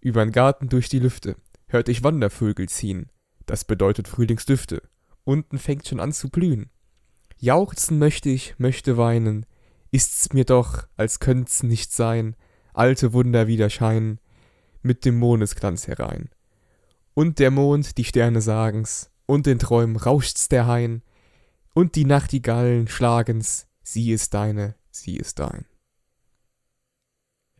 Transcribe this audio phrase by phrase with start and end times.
[0.00, 1.36] Übern Garten durch die Lüfte
[1.68, 3.10] hört ich Wandervögel ziehen.
[3.46, 4.82] Das bedeutet Frühlingsdüfte.
[5.24, 6.70] Unten fängt schon an zu blühen.
[7.38, 9.46] Jauchzen möchte ich, möchte weinen.
[9.90, 12.36] Ist's mir doch, als könnt's nicht sein.
[12.74, 14.20] Alte Wunder wieder scheinen
[14.82, 16.30] mit dem Mondesglanz herein.
[17.14, 21.02] Und der Mond, die Sterne sagen's, und in Träumen rauscht's der Hain,
[21.74, 25.66] und die Nachtigallen schlagen's, sie ist deine, sie ist dein.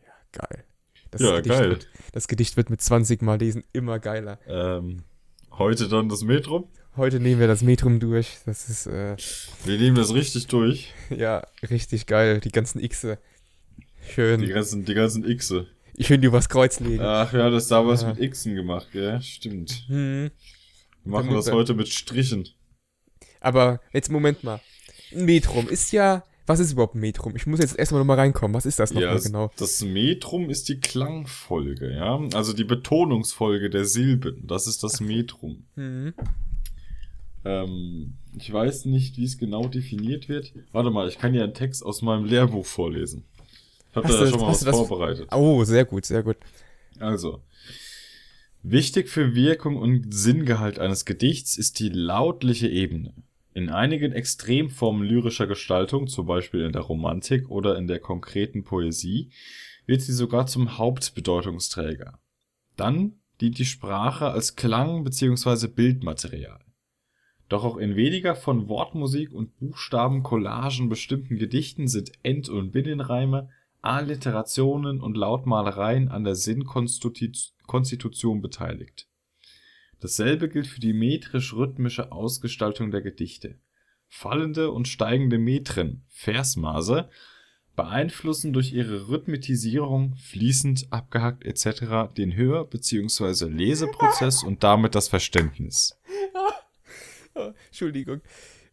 [0.03, 0.65] Ja, geil.
[1.11, 1.69] Das Ja, Gedicht geil.
[1.71, 4.39] Wird, das Gedicht wird mit 20 Mal lesen immer geiler.
[4.47, 5.03] Ähm,
[5.51, 6.67] heute dann das Metrum.
[6.97, 8.37] Heute nehmen wir das Metrum durch.
[8.45, 9.15] Das ist, äh,
[9.65, 10.93] Wir nehmen das richtig durch.
[11.09, 12.39] ja, richtig geil.
[12.39, 13.17] Die ganzen Xe.
[14.09, 14.41] Schön.
[14.41, 15.67] Die ganzen, die ganzen Xe.
[15.99, 17.03] Schön die übers Kreuz legen.
[17.03, 18.13] Ach ja, das damals Ja.
[18.13, 19.21] mit Xen gemacht, gell?
[19.21, 19.83] Stimmt.
[19.87, 20.31] Hm.
[21.03, 22.47] Wir machen Damit das wir- heute mit Strichen.
[23.39, 24.59] Aber jetzt Moment mal.
[25.13, 26.23] Metrum ist ja.
[26.51, 27.33] Was ist überhaupt Metrum?
[27.37, 28.53] Ich muss jetzt erstmal nochmal reinkommen.
[28.53, 29.49] Was ist das nochmal Ja, genau?
[29.55, 32.19] das Metrum ist die Klangfolge, ja?
[32.33, 34.45] Also die Betonungsfolge der Silben.
[34.47, 35.63] Das ist das Metrum.
[35.75, 36.13] Hm.
[37.45, 40.51] Ähm, ich weiß nicht, wie es genau definiert wird.
[40.73, 43.23] Warte mal, ich kann dir einen Text aus meinem Lehrbuch vorlesen.
[43.89, 45.29] Ich habe da ja das- schon mal was vorbereitet.
[45.33, 46.35] Oh, sehr gut, sehr gut.
[46.99, 47.41] Also,
[48.61, 53.13] wichtig für Wirkung und Sinngehalt eines Gedichts ist die lautliche Ebene.
[53.53, 59.29] In einigen Extremformen lyrischer Gestaltung, zum Beispiel in der Romantik oder in der konkreten Poesie,
[59.85, 62.17] wird sie sogar zum Hauptbedeutungsträger.
[62.77, 65.67] Dann dient die Sprache als Klang- bzw.
[65.67, 66.63] Bildmaterial.
[67.49, 73.49] Doch auch in weniger von Wortmusik und Buchstabencollagen bestimmten Gedichten sind End- und Binnenreime,
[73.81, 79.09] Alliterationen und Lautmalereien an der Sinnkonstitution beteiligt.
[80.01, 83.59] Dasselbe gilt für die metrisch-rhythmische Ausgestaltung der Gedichte.
[84.09, 87.07] Fallende und steigende Metren, Versmaße,
[87.75, 92.13] beeinflussen durch ihre Rhythmisierung, fließend, abgehackt etc.
[92.17, 93.45] den Hör- bzw.
[93.45, 95.97] Leseprozess und damit das Verständnis.
[97.67, 98.21] Entschuldigung.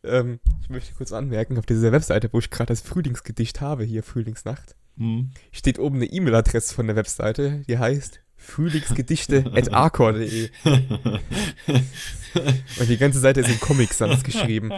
[0.03, 4.03] Ähm, ich möchte kurz anmerken, auf dieser Webseite, wo ich gerade das Frühlingsgedicht habe, hier
[4.03, 5.31] Frühlingsnacht, Hm.
[5.53, 10.51] steht oben eine E-Mail-Adresse von der Webseite, die heißt frühlingsgedichte.arcor.de.
[12.81, 14.73] Und die ganze Seite ist in Comic Sans geschrieben.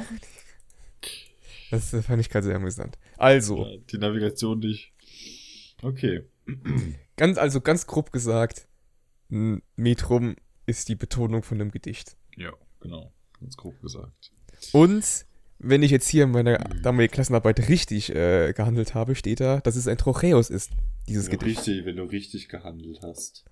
[1.71, 2.99] Das fand ich gerade sehr amüsant.
[3.17, 4.93] Also, Die Navigation nicht.
[5.83, 6.23] Okay.
[7.17, 8.67] ganz, also ganz grob gesagt,
[9.31, 12.17] ein Metrum ist die Betonung von einem Gedicht.
[12.37, 13.13] Ja, genau.
[13.39, 14.33] Ganz grob gesagt.
[14.73, 15.27] Und
[15.63, 19.77] wenn ich jetzt hier in meiner damaligen Klassenarbeit richtig äh, gehandelt habe, steht da, dass
[19.77, 20.71] es ein Trocheus ist,
[21.07, 21.59] dieses Wenn Gedicht.
[21.59, 23.45] richtig, wenn du richtig gehandelt hast.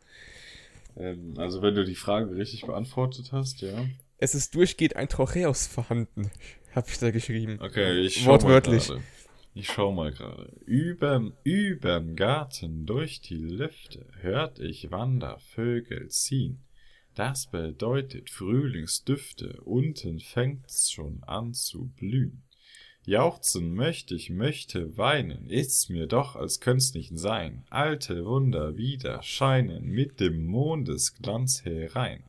[0.97, 3.87] Ähm, also wenn du die Frage richtig beantwortet hast, ja.
[4.17, 6.31] Es ist durchgehend ein Trocheus vorhanden,
[6.75, 7.59] habe ich da geschrieben.
[7.61, 8.89] Okay, ich schau Wortwörtlich.
[8.89, 9.07] mal gerade.
[9.55, 10.53] Ich schau mal gerade.
[10.67, 16.63] Überm, überm Garten durch die Lüfte hört ich Wandervögel ziehen.
[17.19, 22.45] Das bedeutet Frühlingsdüfte, unten fängt's schon an zu blühen.
[23.05, 27.65] Jauchzen möchte ich, möchte weinen, ist's mir doch, als könnt's nicht sein.
[27.71, 32.23] Alte Wunder wieder scheinen mit dem Mondesglanz herein.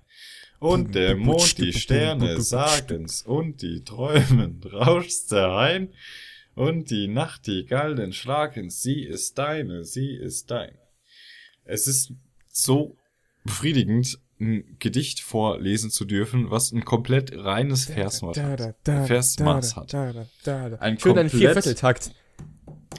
[0.57, 5.89] Und der Mond, die Sterne sagen's und die träumen rauscht's daheim.
[6.55, 10.75] Und die Nachtigallen schlagen, sie ist deine, sie ist dein.
[11.63, 12.11] Es ist
[12.47, 12.97] so
[13.43, 18.75] befriedigend, ein Gedicht vorlesen zu dürfen, was ein komplett reines Versmaß hat.
[18.85, 19.93] Versmaß hat.
[19.93, 22.11] Ein Schön ein komplett- Viervierteltakt.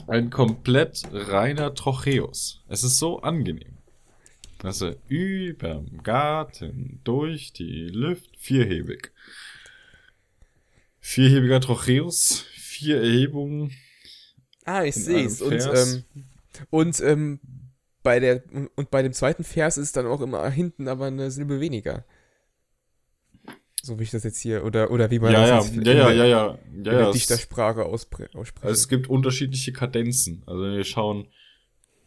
[0.07, 2.63] Ein komplett reiner Trocheus.
[2.67, 3.77] Es ist so angenehm.
[4.63, 9.11] Also überm Garten, durch die Lüfte, vierhebig.
[10.99, 13.71] Vierhebiger Trocheus, vier Erhebungen.
[14.65, 15.41] Ah, ich sehe es.
[15.41, 16.03] Und, ähm,
[16.69, 17.39] und ähm,
[18.03, 18.43] bei der
[18.75, 22.05] und bei dem zweiten Vers ist dann auch immer hinten aber eine Silbe weniger.
[23.83, 25.85] So wie ich das jetzt hier, oder, oder wie man Ja, ja, das ja, in
[25.85, 27.11] ja, der- ja, ja, in ja, der ja.
[27.11, 28.37] Dichtersprache ausspreche.
[28.37, 30.43] Also es gibt unterschiedliche Kadenzen.
[30.45, 31.27] Also wir schauen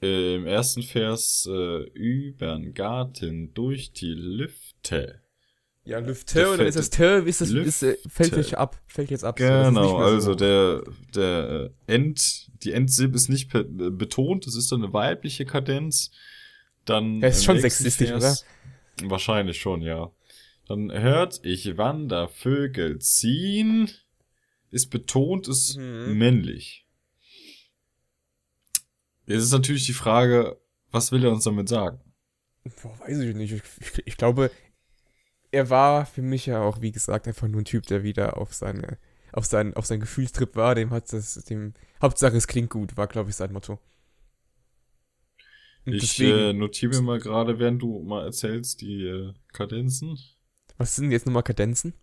[0.00, 5.20] äh, im ersten Vers äh, übern Garten durch die Lüfte.
[5.84, 9.10] Ja, Lüfte, und dann ist das Tö, ist das, ist, äh, fällt jetzt ab, fällt
[9.10, 9.38] jetzt ab.
[9.38, 9.96] so, Genau, so.
[9.98, 10.82] also der,
[11.14, 16.10] der äh, End, die Endsilbe ist nicht äh, betont, das ist dann eine weibliche Kadenz.
[16.86, 18.44] Dann Ja, ist schon sexistisch, Vers-
[19.02, 20.10] Wahrscheinlich schon, ja.
[20.69, 23.90] Dann hört ich Wandervögel ziehen,
[24.70, 26.16] ist betont, ist Mhm.
[26.16, 26.86] männlich.
[29.26, 30.58] Jetzt ist natürlich die Frage,
[30.90, 32.00] was will er uns damit sagen?
[32.82, 33.52] Boah, weiß ich nicht.
[33.52, 34.50] Ich, ich, ich glaube,
[35.55, 38.53] er war für mich ja auch, wie gesagt, einfach nur ein Typ, der wieder auf
[38.55, 38.99] seine,
[39.33, 40.75] auf seinen, auf seinen Gefühlstrip war.
[40.75, 43.79] Dem hat das, dem, Hauptsache es klingt gut, war, glaube ich, sein Motto.
[45.87, 50.19] Und Ich deswegen, äh, notiere mir mal gerade, während du mal erzählst, die äh, Kadenzen.
[50.79, 51.95] was sind jetzt nochmal Kadenzen?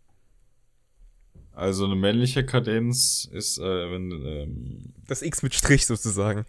[1.54, 6.46] Also eine männliche Kadenz ist, äh, wenn, ähm, Das X mit Strich sozusagen.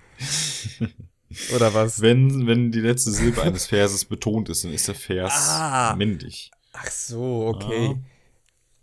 [1.57, 2.01] Oder was?
[2.03, 5.97] wenn, wenn die letzte Silbe eines Verses betont ist, dann ist der Vers Ah.
[5.97, 6.51] männlich.
[6.73, 7.87] Ach so, okay.
[7.89, 7.95] Ja.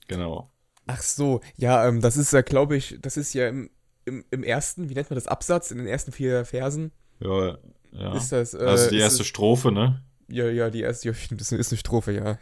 [0.08, 0.52] Genau.
[0.88, 3.70] Ach so, ja, ähm, das ist ja, glaube ich, das ist ja im,
[4.06, 7.58] im, im ersten, wie nennt man das, Absatz, in den ersten vier Versen Ja,
[7.92, 8.16] ja.
[8.16, 8.54] ist das.
[8.54, 10.04] Äh, also die erste es- Strophe, ne?
[10.32, 12.38] Ja, ja, die erste, ja, das ist eine Strophe, ja.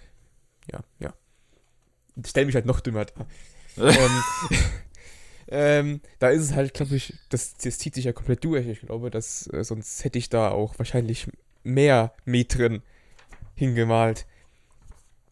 [0.71, 1.13] Ja, ja.
[2.15, 3.25] Ich stell mich halt noch dümmer dar.
[3.77, 4.21] ähm,
[5.49, 8.65] ähm, da ist es halt, glaube ich, das, das zieht sich ja komplett durch.
[8.67, 11.27] Ich glaube, dass, äh, sonst hätte ich da auch wahrscheinlich
[11.63, 12.81] mehr Metren
[13.55, 14.25] hingemalt,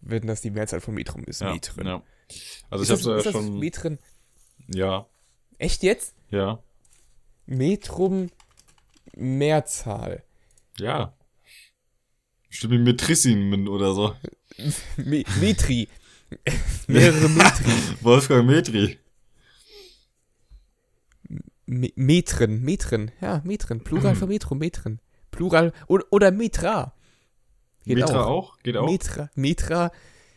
[0.06, 1.42] wenn das die Mehrzahl von Metrum ist.
[1.42, 1.86] ja, Metren.
[1.88, 2.04] ja.
[2.70, 3.60] Also ist ich habe ja schon.
[3.60, 4.00] Metren?
[4.68, 5.08] Ja,
[5.58, 6.16] Echt jetzt?
[6.30, 6.64] ja,
[7.46, 8.30] Metrum
[9.16, 10.24] Mehrzahl.
[10.80, 11.14] ja.
[12.50, 14.16] Bestimmt mit Metrissimen oder so.
[14.98, 15.90] Me Metri.
[16.88, 17.72] Mehrere Metri.
[18.02, 18.98] Wolfgang Metri.
[21.66, 23.84] Me Metren, Metren, ja, Metren.
[23.84, 25.00] Plural von Metrum, Metren.
[25.32, 26.94] Plural oder, oder Metra.
[27.86, 28.58] Geht Metra auch.
[28.64, 28.90] Geht auch?
[28.90, 29.92] Metra, Metra,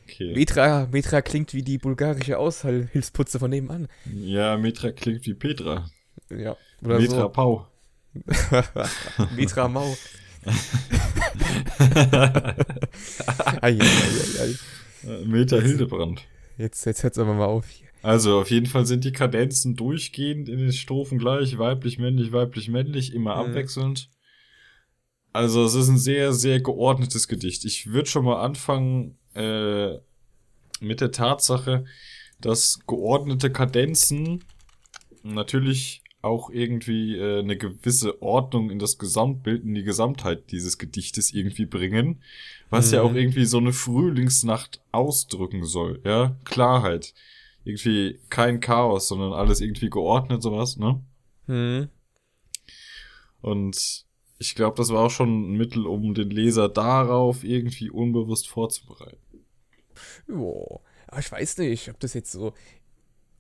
[0.05, 0.35] okay.
[0.35, 3.89] Metra, Metra klingt wie die bulgarische Aushilfsputze von nebenan.
[4.15, 5.89] Ja, Metra klingt wie Petra.
[6.31, 7.67] Ja, oder Metra Pau.
[8.15, 9.27] so.
[9.37, 9.97] Metra Mau.
[13.61, 14.55] Ei, ei.
[15.09, 16.23] Äh, Meter Hildebrand.
[16.57, 17.87] Jetzt, jetzt hört's aber mal auf hier.
[18.03, 22.69] Also auf jeden Fall sind die Kadenzen durchgehend in den Strophen gleich, weiblich, männlich, weiblich,
[22.69, 23.51] männlich, immer Mhm.
[23.51, 24.09] abwechselnd.
[25.39, 27.65] Also es ist ein sehr, sehr geordnetes Gedicht.
[27.65, 29.93] Ich würde schon mal anfangen äh,
[30.81, 31.85] mit der Tatsache,
[32.41, 34.43] dass geordnete Kadenzen
[35.23, 41.33] natürlich auch irgendwie äh, eine gewisse Ordnung in das Gesamtbild, in die Gesamtheit dieses Gedichtes
[41.33, 42.21] irgendwie bringen,
[42.69, 43.09] was ja Mhm.
[43.09, 47.15] auch irgendwie so eine Frühlingsnacht ausdrücken soll, ja, Klarheit,
[47.65, 51.01] irgendwie kein Chaos, sondern alles irgendwie geordnet, sowas, ne?
[51.47, 51.89] Hm.
[53.41, 54.08] Und
[54.39, 59.19] ich glaube, das war auch schon ein Mittel, um den Leser darauf irgendwie unbewusst vorzubereiten.
[60.29, 62.53] Jo, aber ich weiß nicht, ob das jetzt so,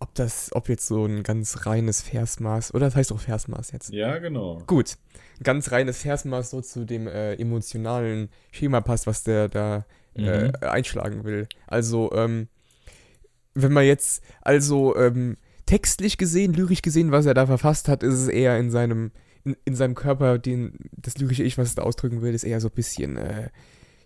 [0.00, 3.92] ob das, ob jetzt so ein ganz reines Versmaß, oder das heißt auch Versmaß jetzt.
[3.92, 4.62] Ja, genau.
[4.66, 4.96] Gut,
[5.38, 9.84] ein ganz reines Versmaß so zu dem äh, emotionalen Schema passt, was der da
[10.16, 10.52] äh, Mhm.
[10.62, 11.46] einschlagen will.
[11.68, 12.48] Also, ähm,
[13.54, 15.36] wenn man jetzt, also ähm,
[15.66, 19.12] textlich gesehen, lyrisch gesehen, was er da verfasst hat, ist es eher in seinem,
[19.48, 22.60] in, in seinem Körper, den, das lyrische Ich, was es da ausdrücken will, ist eher
[22.60, 23.48] so ein bisschen, äh,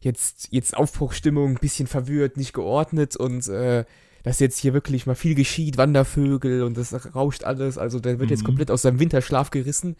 [0.00, 3.84] jetzt, jetzt Aufbruchstimmung, ein bisschen verwirrt, nicht geordnet und äh,
[4.24, 8.30] dass jetzt hier wirklich mal viel geschieht, Wandervögel und das rauscht alles, also der wird
[8.30, 8.46] jetzt Mhm.
[8.46, 9.96] komplett aus seinem Winterschlaf gerissen,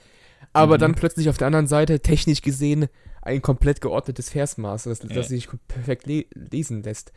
[0.53, 0.81] aber Mhm.
[0.81, 2.87] dann plötzlich auf der anderen Seite, technisch gesehen,
[3.23, 7.13] ein komplett geordnetes Versmaß, das, das sich perfekt le lesen lässt.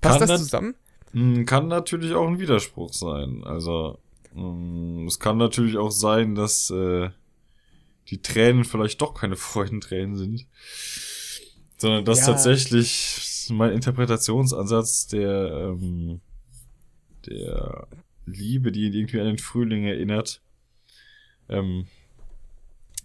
[0.00, 0.74] Passt Kann das zusammen?
[1.12, 3.42] Mm, Kann natürlich auch ein Widerspruch sein.
[3.44, 3.98] Also,
[4.34, 7.10] mm, es kann natürlich auch sein, dass äh,
[8.10, 10.46] die Tränen vielleicht doch keine Freudentränen sind,
[11.76, 12.26] sondern dass Ja.
[12.26, 16.20] tatsächlich mein Interpretationsansatz der, ähm,
[17.26, 17.86] der
[18.26, 20.42] Liebe, die irgendwie an den Frühling erinnert,
[21.48, 21.86] ähm,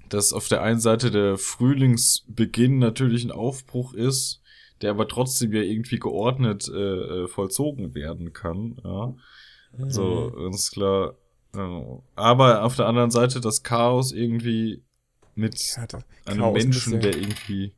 [0.10, 4.42] dass auf der einen Seite der Frühlingsbeginn natürlich ein Aufbruch ist,
[4.82, 8.80] der aber trotzdem ja irgendwie geordnet äh, äh, vollzogen werden kann.
[8.84, 9.16] Ja.
[9.88, 10.44] So, Mhm.
[10.44, 11.16] ganz klar.
[11.56, 12.00] Ja.
[12.16, 14.84] Aber auf der anderen Seite das Chaos irgendwie
[15.36, 15.88] mit Ja,
[16.26, 17.74] einem Chaos Menschen, ja- der irgendwie.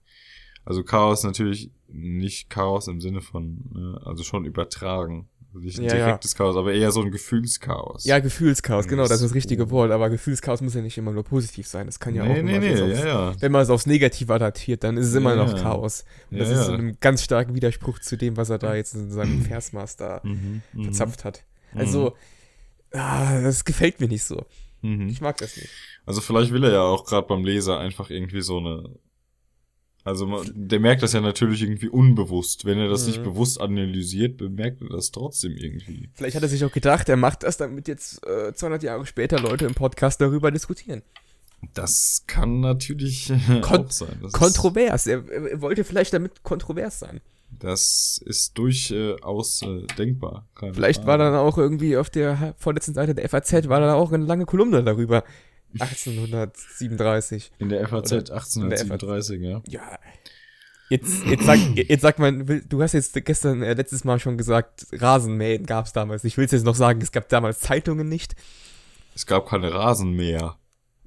[0.65, 5.29] Also Chaos natürlich nicht Chaos im Sinne von, ne, also schon übertragen.
[5.53, 6.05] Also nicht ein Ja, ja.
[6.07, 8.03] direktes Chaos, aber eher so ein Gefühlschaos.
[8.03, 9.35] Ja, Gefühlschaos, genau, das ist das So.
[9.35, 12.27] richtige Wort, aber Gefühlschaos muss ja nicht immer nur positiv sein, das kann ja auch
[12.27, 13.41] nee, wenn nee, man nee, es ja, aufs- ja.
[13.41, 15.61] Wenn man es aufs Negative adaptiert, dann ist es immer Ja, noch ja.
[15.63, 16.03] Chaos.
[16.31, 16.73] Und Ja, das ist ja.
[16.73, 20.19] in einem ganz starken Widerspruch zu dem, was er da jetzt in seinem Versmaß da
[20.23, 21.45] Mhm, mhm, verzapft hat.
[21.73, 22.15] Also,
[22.91, 24.45] ah, das gefällt mir nicht so.
[24.85, 25.09] Mhm.
[25.09, 25.69] Ich mag das nicht.
[26.05, 28.83] Also vielleicht will er ja auch gerade beim Leser einfach irgendwie so eine.
[30.03, 32.63] Also man, der merkt das ja natürlich irgendwie unbewusst.
[32.65, 33.07] Wenn er das Mhm.
[33.07, 36.09] nicht bewusst analysiert, bemerkt er das trotzdem irgendwie.
[36.13, 39.39] Vielleicht hat er sich auch gedacht, er macht das, damit jetzt äh, 200 Jahre später
[39.39, 41.01] Leute im Podcast darüber diskutieren.
[41.73, 44.19] Das kann natürlich Kon- auch sein.
[44.21, 45.07] Das Kontrovers.
[45.07, 47.19] Er, er wollte vielleicht damit kontrovers sein.
[47.59, 50.47] Das ist durchaus äh, denkbar.
[50.55, 51.07] Keine Vielleicht Frage.
[51.07, 54.45] war dann auch irgendwie auf der vorletzten Seite der FAZ, war dann auch eine lange
[54.45, 55.23] Kolumne darüber.
[55.79, 57.51] 1837.
[57.59, 59.61] in der FAZ Oder- 1837, ja.
[59.67, 59.99] Ja.
[60.89, 64.37] Jetzt, jetzt, sag, jetzt sag mal, will- du hast jetzt gestern, äh, letztes Mal schon
[64.37, 66.23] gesagt, Rasenmähen gab es damals.
[66.23, 68.35] Ich will es jetzt noch sagen, es gab damals Zeitungen nicht.
[69.15, 70.57] Es gab keine Rasenmäher.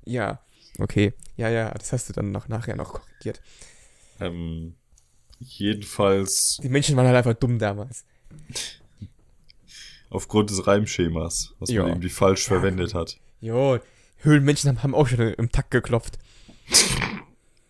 [0.04, 0.40] Ja,
[0.80, 1.12] okay.
[1.36, 3.40] Ja, ja, das hast du dann noch nachher noch korrigiert.
[4.20, 4.74] Ähm,
[5.40, 8.04] jedenfalls Die Menschen waren halt einfach dumm damals.
[10.10, 11.82] aufgrund des Reimschemas, was Ja.
[11.82, 12.54] man irgendwie falsch Ja.
[12.54, 13.18] verwendet hat.
[13.40, 13.78] Jo,
[14.18, 16.18] Höhlenmenschen haben auch schon im Takt geklopft.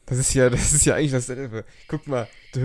[0.09, 1.65] Das ist ja, das ist ja eigentlich dasselbe.
[1.87, 2.27] Guck mal.
[2.53, 2.65] Das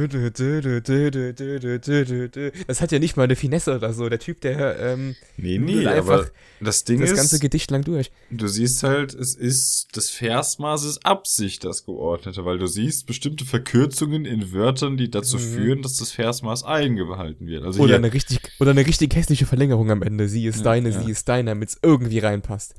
[2.82, 4.08] hat ja nicht mal eine Finesse oder so.
[4.08, 6.32] Der Typ, der ähm, nee, nee, einfach
[6.62, 8.12] das Ding das ist, ganze Gedicht lang durch.
[8.32, 13.44] Du siehst halt, es ist das Versmaß ist Absicht das geordnete, weil du siehst bestimmte
[13.44, 15.42] Verkürzungen in Wörtern, die dazu mhm.
[15.42, 17.66] führen, dass das Versmaß eingehalten wird.
[17.66, 20.30] Also oder hier, eine richtig oder eine richtig hässliche Verlängerung am Ende.
[20.30, 21.02] Sie ist ja, deine, ja.
[21.02, 22.76] sie ist deine, damit es irgendwie reinpasst.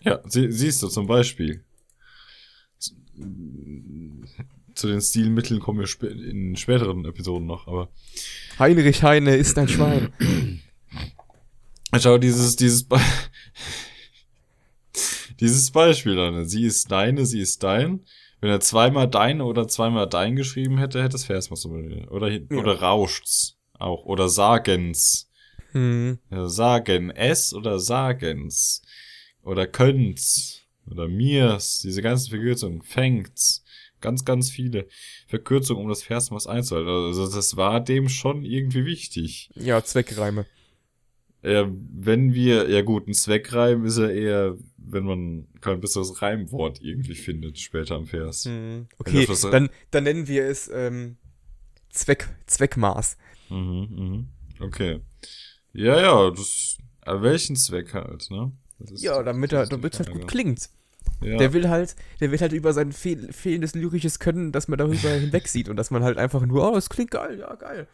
[0.00, 1.62] Ja, sie, siehst du zum Beispiel.
[4.74, 7.88] Zu, den Stilmitteln kommen wir in späteren Episoden noch, aber
[8.58, 10.12] Heinrich Heine ist ein Schwein.
[11.98, 13.00] Schau, dieses, dieses, Be
[15.40, 16.48] dieses Beispiel an.
[16.48, 18.00] Sie ist deine, sie ist dein.
[18.40, 21.66] Wenn er zweimal deine oder zweimal dein geschrieben hätte, hätte es Versmaß.
[21.66, 22.40] Oder, Ja.
[22.50, 24.04] oder rauscht's auch.
[24.04, 25.28] Oder sagen's.
[25.72, 26.18] Hm.
[26.30, 28.82] Sagen es oder sagen's.
[29.42, 30.57] Oder könnt's.
[30.90, 31.80] Oder mir's.
[31.82, 32.82] Diese ganzen Verkürzungen.
[32.82, 33.64] Fängt's.
[34.00, 34.86] Ganz, ganz viele
[35.26, 36.88] Verkürzungen, um das Versmaß einzuhalten.
[36.88, 39.50] Also das war dem schon irgendwie wichtig.
[39.56, 40.46] Ja, Zweckreime.
[41.42, 46.80] Ja, wenn wir, ja gut, ein Zweckreim ist ja eher, wenn man kein besseres Reimwort
[46.82, 48.44] irgendwie findet, später am Vers.
[48.44, 48.86] Hm.
[49.04, 51.16] Wenn Okay, was- dann, dann nennen wir es ähm,
[51.90, 53.16] Zweck, Zweckmaß.
[53.50, 54.28] Mhm, mhm.
[54.60, 55.00] Okay.
[55.72, 58.52] Ja, ja, das, welchen Zweck halt, ne?
[58.78, 60.68] Das Ja, damit er, das damit es halt gut klingt.
[61.22, 61.36] Ja.
[61.38, 65.08] Der will halt, der will halt über sein fehl, fehlendes lyrisches Können, dass man darüber
[65.10, 67.88] hinwegsieht und dass man halt einfach nur, oh, das klingt geil, ja, geil.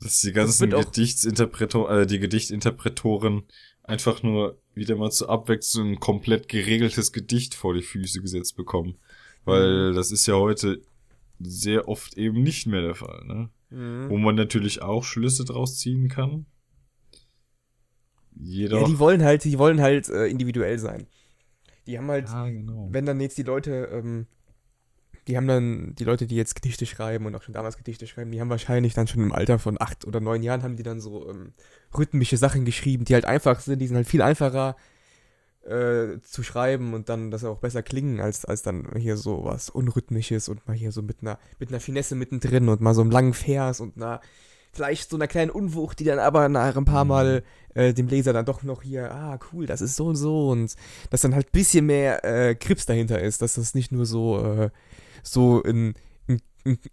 [0.00, 3.44] dass die ganzen auch- Gedichtsinterpretor, äh, die Gedichtinterpretoren
[3.82, 8.96] einfach nur wieder mal zur Abwechslung ein komplett geregeltes Gedicht vor die Füße gesetzt bekommen.
[9.44, 9.94] Weil Mhm.
[9.94, 10.80] das ist ja heute
[11.38, 13.50] sehr oft eben nicht mehr der Fall, ne?
[14.08, 16.46] Wo man natürlich auch Schlüsse draus ziehen kann.
[18.36, 18.80] Jedoch.
[18.80, 21.06] Ja, die wollen halt, die wollen halt äh, individuell sein.
[21.86, 22.88] Die haben halt, Ja, genau.
[22.90, 24.26] wenn dann jetzt die Leute, ähm,
[25.28, 28.30] die haben dann, die Leute, die jetzt Gedichte schreiben und auch schon damals Gedichte schreiben,
[28.30, 31.00] die haben wahrscheinlich dann schon im Alter von acht oder neun Jahren haben die dann
[31.00, 31.52] so ähm,
[31.96, 34.76] rhythmische Sachen geschrieben, die halt einfach sind, die sind halt viel einfacher
[35.62, 39.44] äh, zu schreiben und dann, dass sie auch besser klingen, als, als dann hier so
[39.44, 43.00] was Unrhythmisches und mal hier so mit einer, mit einer Finesse mittendrin und mal so
[43.00, 44.20] einem langen Vers und einer,
[44.74, 47.08] vielleicht so einer kleinen Unwucht, die dann aber nach ein paar Mhm.
[47.08, 47.42] Mal
[47.74, 50.74] äh, dem Leser dann doch noch hier, ah, cool, das ist so und so und
[51.10, 54.38] dass dann halt ein bisschen mehr äh, Krips dahinter ist, dass das nicht nur so,
[54.44, 54.70] äh,
[55.22, 55.94] so ein,
[56.28, 56.40] ein,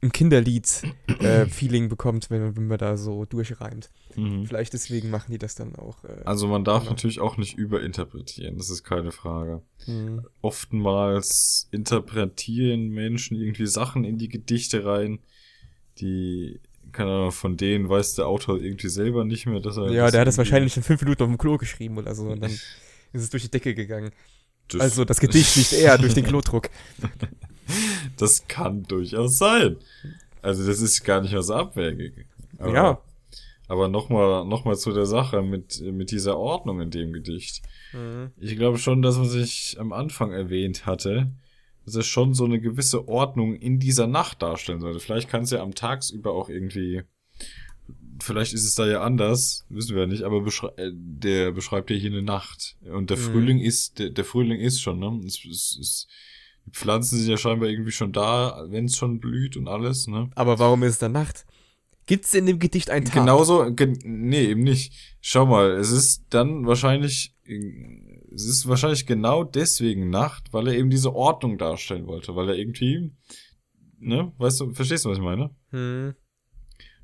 [0.01, 3.89] ein- Kinderlied-Feeling bekommt, wenn, wenn man da so durchreimt.
[4.15, 4.45] Mhm.
[4.45, 6.03] Vielleicht deswegen machen die das dann auch.
[6.03, 6.91] Äh, Also man darf Genau.
[6.91, 9.61] natürlich auch nicht überinterpretieren, das ist keine Frage.
[9.85, 10.25] hm.
[10.41, 15.19] Oftmals interpretieren Menschen irgendwie Sachen in die Gedichte rein,
[16.00, 16.59] die,
[16.91, 19.91] keine Ahnung, von denen weiß der Autor irgendwie selber nicht mehr, dass er.
[19.91, 22.41] Ja, der hat das wahrscheinlich in fünf Minuten auf dem Klo geschrieben oder so und
[22.41, 22.51] dann
[23.13, 24.12] ist es durch die Decke gegangen.
[24.67, 26.69] Das, Also das Gedicht nicht eher durch den Klodruck.
[28.17, 29.77] Das kann durchaus sein.
[30.41, 32.25] Also das ist gar nicht mehr so abwägig.
[32.57, 33.01] Aber, Ja.
[33.67, 37.62] Aber nochmal noch mal zu der Sache mit, mit dieser Ordnung in dem Gedicht.
[37.93, 38.31] Mhm.
[38.38, 41.31] Ich glaube schon, das, was ich am Anfang erwähnt hatte,
[41.85, 45.00] dass es schon so eine gewisse Ordnung in dieser Nacht darstellen sollte.
[45.00, 47.01] Vielleicht kann es ja am Tagsüber auch irgendwie,
[48.21, 51.89] vielleicht ist es da ja anders, wissen wir ja nicht, aber beschrei äh, der beschreibt
[51.89, 52.77] ja hier eine Nacht.
[52.81, 53.21] Und der Mhm.
[53.21, 55.21] Frühling ist, der, der Frühling ist schon, ne?
[55.25, 56.07] Es, es, es,
[56.65, 60.29] die Pflanzen sind ja scheinbar irgendwie schon da, wenn es schon blüht und alles, ne?
[60.35, 61.45] Aber warum ist es dann Nacht?
[62.05, 63.13] Gibt's in dem Gedicht einen Tag?
[63.15, 64.93] Genauso, gen nee, eben nicht.
[65.21, 67.33] Schau mal, es ist dann wahrscheinlich,
[68.33, 72.55] es ist wahrscheinlich genau deswegen Nacht, weil er eben diese Ordnung darstellen wollte, weil er
[72.55, 73.11] irgendwie,
[74.00, 75.51] ne, weißt du, verstehst du, was ich meine?
[75.71, 76.15] Hm.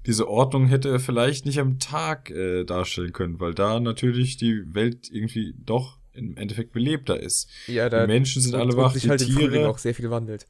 [0.05, 4.73] Diese Ordnung hätte er vielleicht nicht am Tag äh, darstellen können, weil da natürlich die
[4.73, 7.49] Welt irgendwie doch im Endeffekt belebter ist.
[7.67, 9.93] Ja, da die Menschen sind alle wach, sich die halt im Frühling Tiere, auch sehr
[9.93, 10.47] viel wandelt.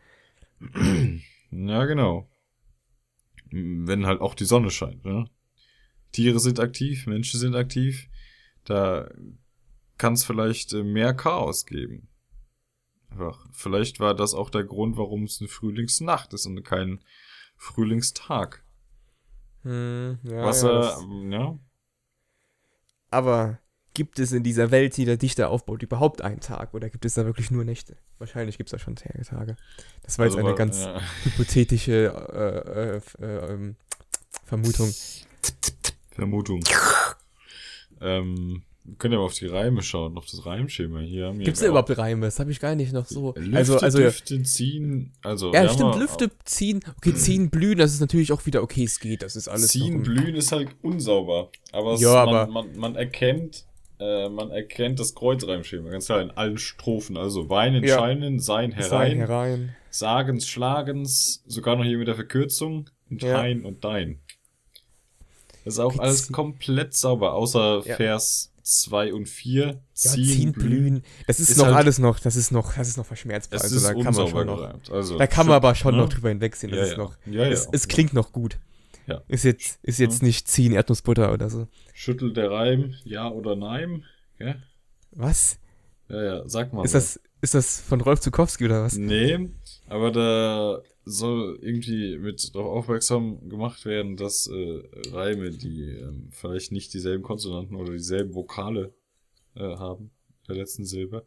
[1.50, 2.30] Ja, genau.
[3.52, 5.30] Wenn halt auch die Sonne scheint, ne?
[6.12, 8.10] Tiere sind aktiv, Menschen sind aktiv.
[8.66, 9.10] Da
[9.98, 12.08] kann es vielleicht äh, mehr Chaos geben.
[13.10, 13.48] Einfach.
[13.52, 17.04] Vielleicht war das auch der Grund, warum es eine Frühlingsnacht ist und kein
[17.58, 18.64] Frühlingstag.
[19.64, 21.60] Hm, ja, Was ja, ähm, ja,
[23.10, 23.60] Aber
[23.94, 26.74] gibt es in dieser Welt, die der Dichter aufbaut, überhaupt einen Tag?
[26.74, 27.98] Oder gibt es da wirklich nur Nächte?
[28.20, 29.58] Wahrscheinlich gibt es da schon Tage.
[30.04, 31.02] Das war jetzt also eine ganz ja.
[31.24, 32.14] hypothetische
[33.20, 33.76] äh, äh, äh, ähm,
[34.46, 34.94] Vermutung.
[36.12, 36.64] Vermutung.
[38.02, 41.34] ähm, Wir können ja mal auf die Reime schauen, auf das Reimschema hier.
[41.38, 42.26] Gibt's da auch- überhaupt Reime?
[42.26, 43.34] Das habe ich gar nicht noch so.
[43.36, 45.52] Lüfte, also, also, Düfte, ziehen, also.
[45.54, 46.80] ja, stimmt, haben Lüfte ziehen.
[46.96, 49.24] Okay, ziehen, blühen, das ist natürlich auch wieder okay, es geht.
[49.24, 49.68] Das ist alles.
[49.68, 51.50] Ziehen, blühen ist halt unsauber.
[51.74, 53.66] Aber, es, Ja, man, aber- man, man erkennt,
[54.00, 57.18] äh, man erkennt das Kreuzreimschema ganz klar in allen Strophen.
[57.18, 57.98] Also weinen, Ja.
[57.98, 59.76] scheinen, sein, Sein herein, herein.
[59.90, 63.42] sagens, schlagens, sogar noch hier mit der Verkürzung und Ja.
[63.42, 64.20] und dein.
[65.66, 67.96] Das ist auch Okay, alles komplett sauber, außer Ja.
[67.98, 69.66] Vers 2 und 4.
[69.66, 71.04] Ja, ziehen, blühen.
[71.26, 73.62] Das ist, Ist noch halt- alles noch, das ist noch, das ist noch verschmerzbar.
[73.62, 74.92] Also ist da kann man schon noch.
[74.92, 76.02] Also, Da kann man aber schon ne?
[76.02, 76.72] noch drüber hinwegsehen.
[76.72, 77.16] Das Ja, ist noch.
[77.26, 78.60] Ja, es, es klingt noch gut.
[79.08, 79.22] Ja.
[79.30, 81.68] Ist jetzt, ist jetzt nicht ziehen Erdnussbutter oder so.
[81.94, 84.04] Schüttelt der Reim, ja oder nein?
[84.38, 84.56] Ja,
[85.12, 85.58] Was?
[86.10, 86.84] ja, ja sag mal.
[86.84, 88.98] Ist das, ist das von Rolf Zukowski oder was?
[88.98, 89.50] Nee,
[89.88, 96.72] aber da soll irgendwie mit darauf aufmerksam gemacht werden, dass äh, Reime, die ähm, vielleicht
[96.72, 98.94] nicht dieselben Konsonanten oder dieselben Vokale
[99.56, 100.12] äh, haben,
[100.48, 101.26] der letzten Silbe,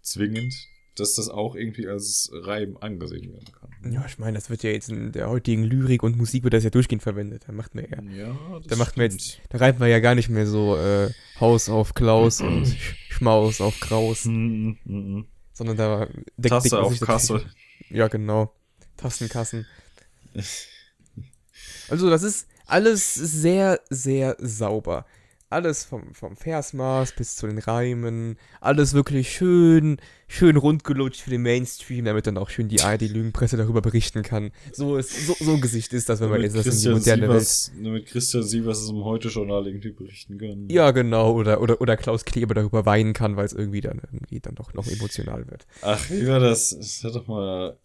[0.00, 0.54] zwingend,
[0.96, 3.92] dass das auch irgendwie als Reim angesehen werden kann.
[3.92, 6.64] Ja, ich meine, das wird ja jetzt in der heutigen Lyrik und Musik wird das
[6.64, 7.44] ja durchgehend verwendet.
[7.46, 10.28] Da macht man ja, Ja, da macht man jetzt, da reimt man ja gar nicht
[10.28, 15.26] mehr so äh, Haus auf Klaus und Sch- Schmaus auf Kraus, Mm, mm, mm.
[15.52, 16.06] sondern da
[16.36, 17.42] deckt Tasse auf Kasse.
[17.90, 18.52] Ja, genau.
[19.02, 19.66] Tastenkassen.
[21.88, 25.04] Also, das ist alles sehr, sehr sauber.
[25.50, 28.38] Alles vom, vom Versmaß bis zu den Reimen.
[28.62, 33.82] Alles wirklich schön, schön rundgelutscht für den Mainstream, damit dann auch schön die ARD-Lügenpresse darüber
[33.82, 34.50] berichten kann.
[34.72, 37.28] So, ist, so, so ein Gesicht ist das, wenn man jetzt das in die moderne
[37.28, 37.42] Welt.
[37.42, 40.70] Sievers, damit Christian Sievers es im Heute-Journal irgendwie berichten kann.
[40.70, 41.34] Ja, genau.
[41.34, 44.72] Oder, oder, oder Klaus Kleber darüber weinen kann, weil es irgendwie dann irgendwie dann doch
[44.72, 45.66] noch emotional wird.
[45.82, 46.70] Ach, wie war das?
[46.70, 47.76] Das hat doch mal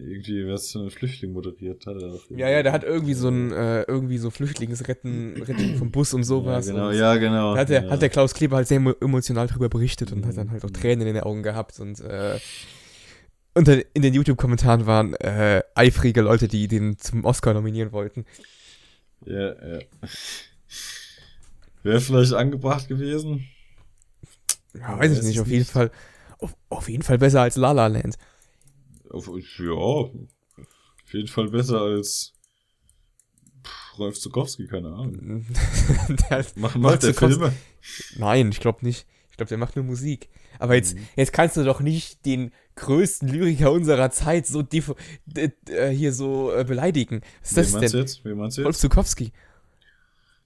[0.00, 1.96] irgendwie was für ein Flüchtling moderiert, hat.
[2.30, 6.24] Ja, ja, der hat irgendwie so ein, äh, irgendwie so Flüchtlingsretten, Rettung vom Bus und
[6.24, 6.66] sowas.
[6.66, 7.54] Ja, genau, und ja, genau.
[7.54, 7.90] Da hat der, ja.
[7.90, 10.70] hat der Klaus Kleber halt sehr emo- emotional drüber berichtet und hat dann halt auch
[10.70, 10.74] Mhm.
[10.74, 12.38] Tränen in den Augen gehabt und äh,
[13.54, 18.24] unter, in den YouTube-Kommentaren waren äh, eifrige Leute, die den zum Oscar nominieren wollten.
[19.26, 19.78] Ja, ja.
[21.82, 23.46] Wäre vielleicht angebracht gewesen.
[24.74, 25.70] Ja, weiß ich nicht, auf jeden nicht.
[25.70, 25.90] Fall,
[26.38, 28.16] auf, auf jeden Fall besser als La La Land.
[29.10, 30.12] Auf, ja, auf
[31.12, 32.32] jeden Fall besser als
[33.64, 35.44] pff, Rolf Zukowski, keine Ahnung.
[36.30, 37.52] der, Macht, Rolf macht der Filme?
[38.16, 39.06] nein, ich glaube nicht.
[39.30, 40.28] Ich glaube, der macht nur Musik.
[40.58, 41.08] Aber jetzt, Mhm.
[41.16, 44.62] jetzt kannst du doch nicht den größten Lyriker unserer Zeit so
[45.68, 47.22] äh, hier so äh, beleidigen.
[47.40, 48.00] Was ist Wen das meinst denn?
[48.00, 48.24] jetzt?
[48.24, 48.80] Wen meinst du Rolf jetzt?
[48.82, 49.32] Zukowski.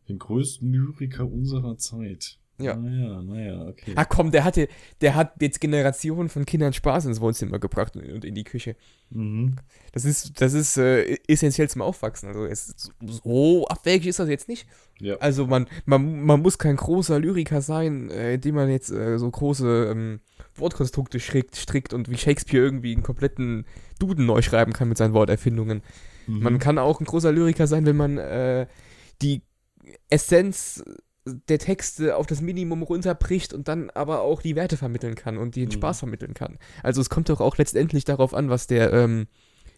[0.08, 2.38] Den größten Lyriker unserer Zeit.
[2.58, 2.76] Ja.
[2.76, 3.94] Naja, naja, okay.
[3.96, 4.68] Ah komm, der hatte,
[5.00, 8.76] der hat jetzt Generationen von Kindern Spaß ins Wohnzimmer gebracht und, und in die Küche.
[9.10, 9.56] Mhm.
[9.90, 12.28] Das ist, das ist äh, essentiell zum Aufwachsen.
[12.28, 14.68] Also es, so abwegig ist das jetzt nicht.
[15.00, 15.16] Ja.
[15.16, 19.28] Also man, man, man muss kein großer Lyriker sein, äh, indem man jetzt äh, so
[19.28, 20.20] große ähm,
[20.54, 23.66] Wortkonstrukte strickt, strickt und wie Shakespeare irgendwie einen kompletten
[23.98, 25.82] Duden neu schreiben kann mit seinen Worterfindungen.
[26.28, 26.38] Mhm.
[26.40, 28.68] Man kann auch ein großer Lyriker sein, wenn man äh,
[29.22, 29.42] die
[30.08, 30.84] Essenz
[31.24, 35.56] der Texte auf das Minimum runterbricht und dann aber auch die Werte vermitteln kann und
[35.56, 35.72] den Mhm.
[35.72, 36.58] Spaß vermitteln kann.
[36.82, 39.26] Also es kommt doch auch letztendlich darauf an, was der ähm,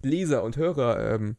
[0.02, 1.36] Leser und Hörer ähm,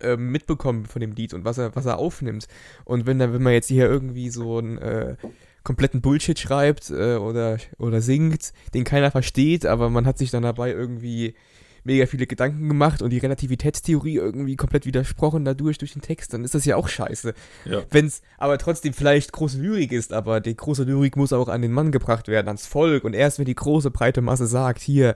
[0.00, 2.46] ähm, mitbekommen von dem Lied und was er, was er aufnimmt.
[2.84, 5.16] Und wenn, da- wenn man jetzt hier irgendwie so einen äh,
[5.62, 10.42] kompletten Bullshit schreibt äh, oder, oder singt, den keiner versteht, aber man hat sich dann
[10.42, 11.34] dabei irgendwie
[11.84, 16.44] mega viele Gedanken gemacht und die Relativitätstheorie irgendwie komplett widersprochen dadurch durch den Text, dann
[16.44, 17.34] ist das ja auch scheiße.
[17.64, 17.82] Ja.
[17.90, 21.62] Wenn es aber trotzdem vielleicht große Lyrik ist, aber die große Lyrik muss auch an
[21.62, 25.14] den Mann gebracht werden, ans Volk und erst wenn die große breite Masse sagt, hier,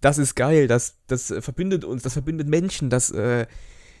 [0.00, 3.46] das ist geil, das, das verbindet uns, das verbindet Menschen, das, äh,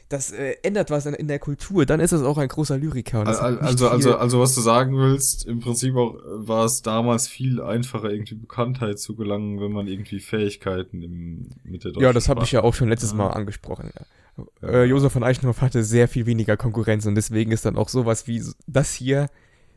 [0.08, 3.26] das äh, ändert was in, in der Kultur, dann ist das auch ein großer Lyriker.
[3.26, 7.60] Also, viel- also, also, was du sagen willst, im Prinzip auch, war es damals viel
[7.62, 12.28] einfacher, irgendwie Bekanntheit zu gelangen, wenn man irgendwie Fähigkeiten im, mit der deutschen ja, das
[12.28, 13.16] habe ich ja auch schon letztes Ja.
[13.16, 13.90] Mal angesprochen.
[13.94, 14.68] Ja.
[14.68, 18.26] Äh, Josef von Eichenhoff hatte sehr viel weniger Konkurrenz und deswegen ist dann auch sowas
[18.26, 19.28] wie das hier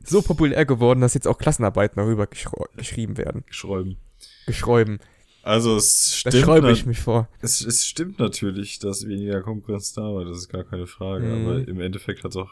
[0.04, 2.28] so populär geworden, dass jetzt auch Klassenarbeiten darüber
[2.76, 3.44] geschrieben werden.
[3.50, 3.98] Schreiben.
[4.46, 5.00] Geschräuben.
[5.48, 7.30] Also, es Da stimmt, schreibe na- ich mich vor.
[7.42, 11.46] es, es stimmt natürlich, dass weniger Konkurrenz da war, das ist gar keine Frage, Mhm.
[11.48, 12.52] aber im Endeffekt hat es auch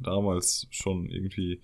[0.00, 1.60] damals schon irgendwie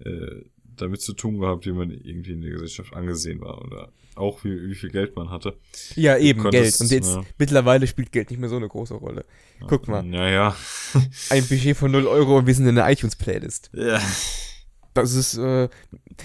[0.00, 0.42] äh,
[0.76, 4.68] damit zu tun gehabt, wie man irgendwie in der Gesellschaft angesehen war oder auch wie,
[4.68, 5.56] wie viel Geld man hatte.
[5.94, 6.80] Ja, eben, konntest, Geld.
[6.80, 7.24] Und jetzt, ja.
[7.38, 9.24] mittlerweile spielt Geld nicht mehr so eine große Rolle.
[9.68, 10.56] Guck mal, Naja.
[11.30, 13.70] ein Budget von 0 Euro und wir sind in der iTunes-Playlist.
[13.72, 14.00] ja.
[14.94, 15.68] Das ist, äh,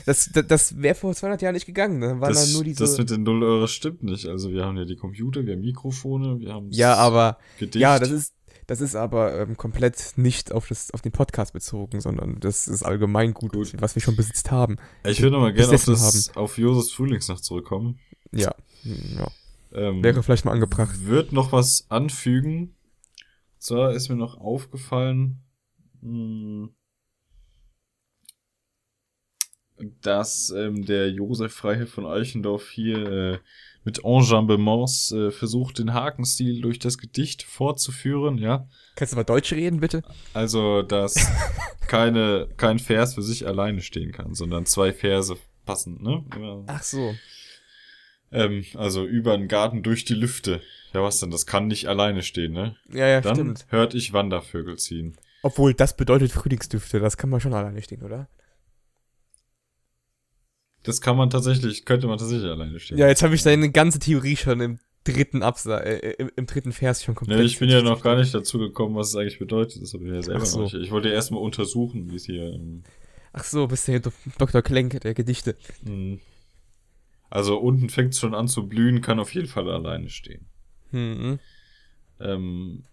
[0.06, 2.02] das, das, das wäre vor 200 Jahren nicht gegangen.
[2.02, 2.84] Da waren Das, dann nur diese.
[2.84, 4.28] das mit den 0 Euro stimmt nicht.
[4.28, 7.82] Also wir haben ja die Computer, wir haben Mikrofone, wir haben ja, aber, Gedicht.
[7.82, 8.34] ja, das ist,
[8.68, 12.84] Das ist aber ähm, komplett nicht auf, das, auf den Podcast bezogen, sondern das ist
[12.84, 13.74] allgemein gut, Gut.
[13.82, 14.76] was wir schon besitzt haben.
[15.04, 17.98] Ich würde mal gerne auf, das, auf Joses Frühlingsnacht zurückkommen.
[18.32, 18.54] Ja,
[18.84, 19.28] hm, ja.
[19.74, 21.04] Ähm, wäre vielleicht mal angebracht.
[21.06, 22.76] Wird noch was anfügen.
[23.58, 25.42] Zwar ist mir noch aufgefallen,
[26.02, 26.70] mh,
[30.02, 33.38] dass ähm, der Josef Freiherr von Eichendorff hier äh,
[33.84, 38.68] mit Enjambements äh, versucht, den Hakenstil durch das Gedicht fortzuführen, ja.
[38.96, 40.04] Kannst du mal Deutsch reden, bitte?
[40.34, 41.16] Also, dass
[41.88, 46.24] keine, kein Vers für sich alleine stehen kann, sondern zwei Verse passend, ne?
[46.38, 46.64] Ja.
[46.68, 47.16] Ach so.
[48.32, 50.62] Ähm, also über den Garten durch die Lüfte.
[50.94, 51.32] Ja, was denn?
[51.32, 52.76] Das kann nicht alleine stehen, ne?
[52.92, 53.66] Ja, ja, Dann stimmt.
[53.70, 55.18] hört ich Wandervögel ziehen.
[55.42, 58.28] Obwohl, das bedeutet Frühlingsdüfte, das kann man schon alleine stehen, oder?
[60.84, 62.98] Das kann man tatsächlich, könnte man tatsächlich alleine stehen.
[62.98, 66.72] Ja, jetzt habe ich deine ganze Theorie schon im dritten Absatz, äh, im, im dritten
[66.72, 67.40] Vers schon komplett.
[67.40, 69.82] Ne, ich bin ja noch gar nicht dazu gekommen, was es eigentlich bedeutet.
[69.82, 70.62] Das habe ich ja selber so.
[70.62, 70.84] noch nicht.
[70.84, 72.54] Ich wollte erstmal untersuchen, wie es hier.
[72.54, 72.84] ähm,
[73.32, 74.02] Ach so, bist du hier
[74.38, 74.62] Dr.
[74.62, 75.56] Klenk der Gedichte.
[75.84, 76.18] mh.
[77.30, 80.48] Also unten fängt es schon an zu blühen, kann auf jeden Fall alleine stehen.
[80.90, 81.38] Hm.
[82.20, 82.84] Ähm,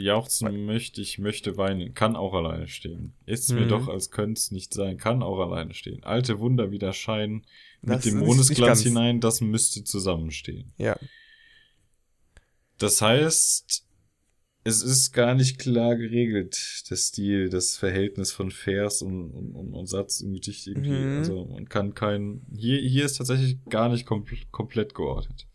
[0.00, 3.14] jauchzen möchte ich, möchte weinen, kann auch alleine stehen.
[3.26, 3.68] Mir Mhm.
[3.68, 6.04] doch, als könnte es nicht sein, kann auch alleine stehen.
[6.04, 7.44] Alte Wunder wieder scheinen,
[7.82, 10.72] mit Das dem ist Mondesglanz hinein, das müsste zusammenstehen.
[10.78, 10.96] Ja.
[12.78, 13.84] Das heißt,
[14.64, 19.72] es ist gar nicht klar geregelt, der Stil, das Verhältnis von Vers und, und, und,
[19.72, 20.90] und Satz im Gedicht irgendwie.
[20.90, 21.18] Mhm.
[21.18, 22.42] Also man kann kein.
[22.54, 25.46] Hier, hier ist tatsächlich gar nicht kompl komplett geordnet.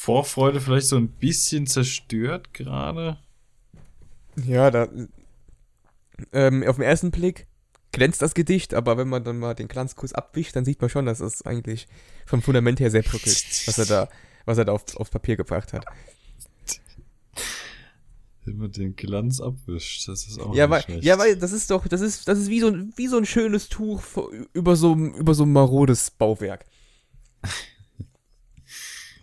[0.00, 3.18] Vorfreude vielleicht so ein bisschen zerstört gerade.
[4.46, 4.88] Ja, da.
[6.32, 7.46] Ähm, auf den ersten Blick
[7.92, 10.88] glänzt das Gedicht, aber wenn man dann mal den Glanz kurz abwischt, dann sieht man
[10.88, 11.86] schon, dass es eigentlich
[12.24, 14.08] vom Fundament her sehr bröckelt, was er da,
[14.46, 15.84] was er da auf, aufs Papier gebracht hat.
[18.46, 21.04] Wenn man den Glanz abwischt, das ist auch Ja, nicht weil, schlecht.
[21.04, 23.26] ja, weil das ist doch, das ist, das ist wie so, ein- wie so ein
[23.26, 24.02] schönes Tuch
[24.54, 26.64] über so, über so ein marodes Bauwerk.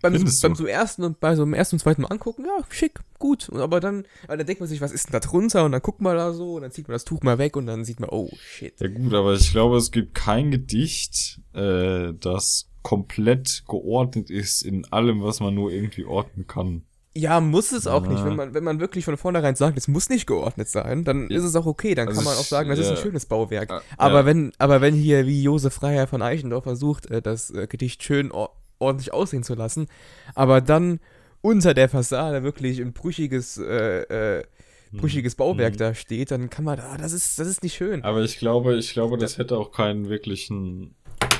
[0.01, 0.57] Beim, Findest beim du?
[0.59, 3.49] so ersten und bei so einem ersten und zweiten Mal angucken, ja, schick, gut.
[3.49, 5.65] Und aber dann, aber dann denkt man sich, was ist denn da drunter?
[5.65, 7.65] Und dann guckt man da so, und dann zieht man das Tuch mal weg und
[7.67, 8.79] dann sieht man, oh shit.
[8.79, 14.85] Ja gut, aber ich glaube, es gibt kein Gedicht, äh, das komplett geordnet ist in
[14.91, 16.83] allem, was man nur irgendwie ordnen kann.
[17.15, 18.11] Ja, muss es auch Ja.
[18.11, 18.23] nicht.
[18.23, 21.37] Wenn man, wenn man wirklich von vornherein sagt, es muss nicht geordnet sein, dann Ja.
[21.39, 21.95] ist es auch okay.
[21.95, 23.01] Dann Also kann man auch sagen, das ist ein ja.
[23.01, 23.71] schönes Bauwerk.
[23.71, 24.25] Ah, Aber ja.
[24.27, 28.31] wenn, aber wenn hier wie Josef Freiherr von Eichendorff versucht, äh, das äh, Gedicht schön
[28.79, 29.87] ordentlich aussehen zu lassen,
[30.35, 30.99] aber dann
[31.41, 34.43] unter der Fassade wirklich ein brüchiges, äh, äh,
[34.91, 35.77] brüchiges Bauwerk Mhm.
[35.77, 38.03] da steht, dann kann man, ah, das ist, das ist nicht schön.
[38.03, 40.95] Aber ich glaube, ich glaube, das hätte auch keinen wirklichen.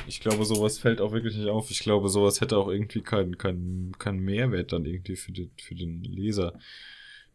[0.06, 1.70] Ich glaube, sowas fällt auch wirklich nicht auf.
[1.70, 5.74] Ich glaube, sowas hätte auch irgendwie keinen keinen keinen Mehrwert dann irgendwie für den, für
[5.74, 6.54] den Leser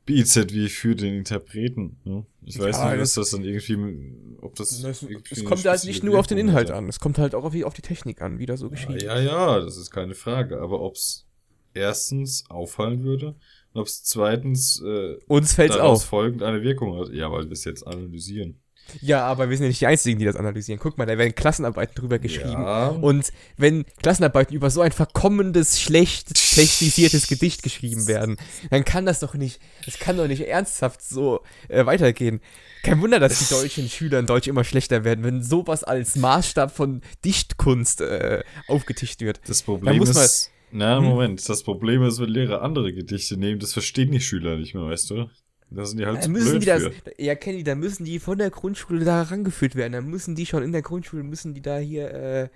[0.05, 1.97] wie für den Interpreten.
[2.03, 2.25] Ne?
[2.43, 4.71] Ich weiß Ja, nicht, was das- das dann irgendwie, ob das.
[4.71, 7.43] Es, irgendwie es kommt halt nicht nur auf den Inhalt an, es kommt halt auch
[7.45, 9.91] auf die, auf die Technik an, wie da so Ja, geschrieben ja, ja, das ist
[9.91, 10.59] keine Frage.
[10.59, 11.25] Aber ob's
[11.73, 13.35] erstens auffallen würde
[13.73, 16.03] und ob's zweitens äh, Uns fällt's auf.
[16.05, 17.09] folgend eine Wirkung hat.
[17.13, 18.59] Ja, weil wir es jetzt analysieren.
[19.01, 20.79] Ja, aber wir sind ja nicht die Einzigen, die das analysieren.
[20.79, 22.51] Guck mal, da werden Klassenarbeiten drüber geschrieben.
[22.61, 22.87] Ja.
[22.89, 28.37] Und wenn Klassenarbeiten über so ein verkommendes, schlecht technisiertes Gedicht geschrieben werden,
[28.69, 32.39] dann kann das doch nicht, das kann doch nicht ernsthaft so äh, weitergehen.
[32.83, 36.75] Kein Wunder, dass die deutschen Schüler in Deutsch immer schlechter werden, wenn sowas als Maßstab
[36.75, 39.39] von Dichtkunst äh, aufgetischt wird.
[39.47, 40.51] Das Problem muss man- ist.
[40.75, 41.03] Na, Hm?
[41.05, 41.47] Moment.
[41.49, 45.09] Das Problem ist, wenn Lehrer andere Gedichte nehmen, das verstehen die Schüler nicht mehr, weißt
[45.11, 45.29] du?
[45.75, 46.93] Da sind die halt Da müssen die das, für.
[47.17, 49.93] ja Kenny, da müssen die von der Grundschule da herangeführt werden.
[49.93, 52.49] Da müssen die schon in der Grundschule, müssen die da hier, äh,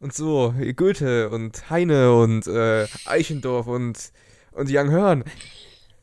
[0.00, 4.12] und so, Goethe und Heine und äh, Eichendorff und,
[4.52, 5.24] und Young Hörn.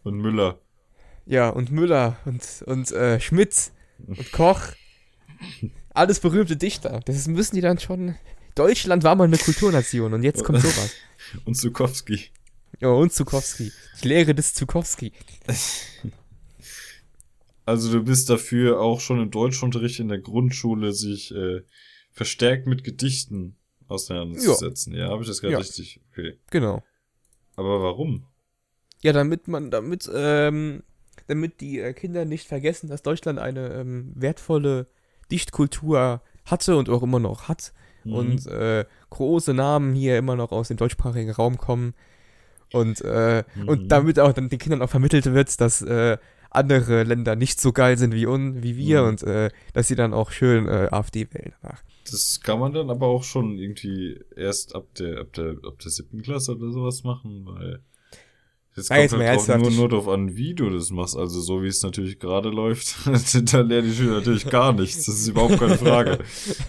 [0.03, 0.59] Und Müller.
[1.25, 3.71] Ja, und Müller und, und äh, Schmidt
[4.07, 4.61] und Koch.
[5.93, 7.01] Alles berühmte Dichter.
[7.05, 8.15] Das müssen die dann schon.
[8.55, 10.93] Deutschland war mal eine Kulturnation und jetzt kommt sowas.
[11.45, 12.31] Und Zukowski.
[12.79, 13.71] Ja, und Zukowski.
[14.01, 15.11] Die Lehre des Zukowski.
[17.65, 21.61] Also du bist dafür auch schon im Deutschunterricht in der Grundschule sich äh,
[22.11, 23.55] verstärkt mit Gedichten
[23.87, 24.93] auseinanderzusetzen.
[24.93, 25.59] Ja, habe ich das gerade Ja.
[25.59, 26.01] richtig?
[26.11, 26.37] Okay.
[26.49, 26.83] Genau.
[27.55, 28.25] Aber warum?
[29.01, 30.83] Ja, damit man, damit, ähm,
[31.27, 34.87] damit die äh, Kinder nicht vergessen, dass Deutschland eine ähm, wertvolle
[35.31, 37.73] Dichtkultur hatte und auch immer noch hat.
[38.03, 38.13] Mhm.
[38.13, 41.93] Und äh, große Namen hier immer noch aus dem deutschsprachigen Raum kommen.
[42.73, 43.67] Und, äh, Mhm.
[43.67, 46.17] und damit auch dann den Kindern auch vermittelt wird, dass äh,
[46.51, 49.07] andere Länder nicht so geil sind wie, un, wie wir Mhm.
[49.07, 51.81] und äh, dass sie dann auch schön äh, AfD wählen danach.
[52.09, 55.91] Das kann man dann aber auch schon irgendwie erst ab der, ab der, ab der
[55.91, 57.79] siebten Klasse oder sowas machen, weil
[58.75, 61.15] Das kommt jetzt mal halt drauf, nur, nur darauf an, wie du das machst.
[61.15, 62.95] Also so wie es natürlich gerade läuft,
[63.53, 65.05] da lernen die Schüler natürlich gar nichts.
[65.05, 66.19] Das ist überhaupt keine Frage.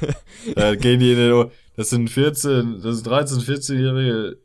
[0.54, 4.38] da gehen die in den, das sind 14, das sind 13, 14-Jährige,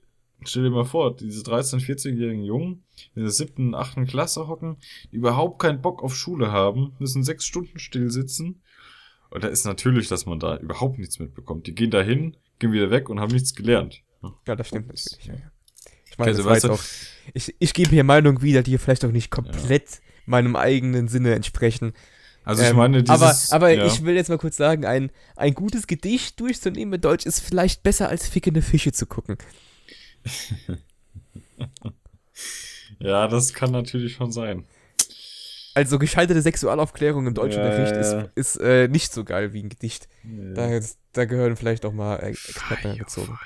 [0.44, 2.84] stell dir mal vor, diese 13, 14-jährigen Jungen
[3.16, 4.78] in der siebten, achten Klasse hocken,
[5.12, 8.62] die überhaupt keinen Bock auf Schule haben, müssen sechs Stunden still sitzen.
[9.30, 11.68] Und da ist natürlich, dass man da überhaupt nichts mitbekommt.
[11.68, 14.02] Die gehen dahin, gehen wieder weg und haben nichts gelernt.
[14.48, 15.26] Ja, das stimmt natürlich.
[15.26, 15.52] Ja, ja.
[16.10, 16.84] Ich meine, Also, das auch.
[17.34, 21.94] Ich, ich gebe hier Meinungen wieder, die vielleicht auch nicht komplett meinem eigenen Sinne entsprechen.
[22.44, 23.86] Also ich Ähm, meine, dieses, aber aber ja.
[23.86, 27.84] ich will jetzt mal kurz sagen, ein, ein gutes Gedicht durchzunehmen mit Deutsch ist vielleicht
[27.84, 29.38] besser als fickende Fische zu gucken.
[33.00, 34.66] Ja, das kann natürlich schon sein.
[35.76, 38.22] Also gescheiterte Sexualaufklärung im Deutschunterricht Ja, ja.
[38.34, 40.08] ist, ist äh, nicht so geil wie ein Gedicht.
[40.24, 40.80] Da,
[41.14, 43.38] da gehören vielleicht auch mal äh, Experten gezogen.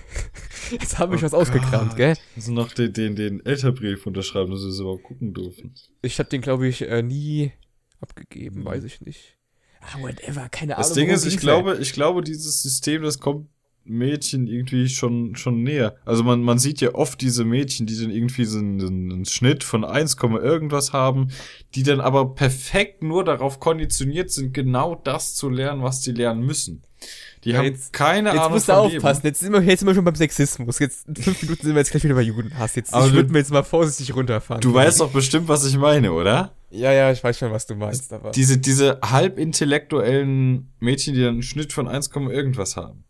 [0.70, 2.16] Jetzt habe ich was ausgekramt, gell?
[2.34, 5.74] Müssen noch den, den, den Elterbrief unterschreiben, dass wir es überhaupt gucken dürfen.
[6.00, 7.52] Ich habe den, glaube ich, äh, nie
[8.00, 9.36] abgegeben, weiß ich nicht.
[9.82, 10.88] Ah, whatever, keine Ahnung.
[10.88, 13.48] Das Ding ist, ich glaube, ich glaube, dieses System, das kommt
[13.84, 15.96] Mädchen irgendwie schon, schon näher.
[16.04, 19.64] Also man, man sieht ja oft diese Mädchen, die dann irgendwie so einen, einen Schnitt
[19.64, 21.28] von 1, irgendwas haben,
[21.74, 26.44] die dann aber perfekt nur darauf konditioniert sind, genau das zu lernen, was die lernen
[26.46, 26.82] müssen.
[27.44, 29.22] Die Ja, haben jetzt- keine Jetzt Ahnung musst du aufpassen.
[29.22, 29.26] Leben.
[29.26, 30.78] Jetzt sind, wir, jetzt sind wir schon beim Sexismus.
[30.78, 32.76] Jetzt in fünf Minuten sind wir jetzt gleich wieder bei Judenhass.
[32.76, 34.60] Jetzt, Aber ich würde mir jetzt mal vorsichtig runterfahren.
[34.60, 36.52] Du weißt doch bestimmt, was ich meine, oder?
[36.70, 38.12] Ja, ja, ich weiß schon, was du meinst.
[38.12, 43.04] Aber Diese, diese halbintellektuellen Mädchen, die dann einen Schnitt von 1, irgendwas haben.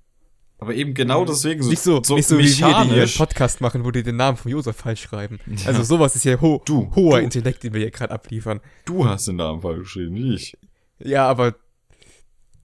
[0.62, 3.16] Aber eben genau deswegen so, nicht so, nicht so wie wir, die ihren mechanisch.
[3.16, 5.40] Podcast machen, wo die den Namen von Josef falsch schreiben.
[5.66, 7.24] Also sowas ist ja ho Du, hoher du.
[7.24, 8.60] Intellekt, den wir hier gerade abliefern.
[8.84, 10.54] Du hast den Namen falsch geschrieben, nicht
[11.00, 11.08] ich.
[11.08, 11.56] Ja, aber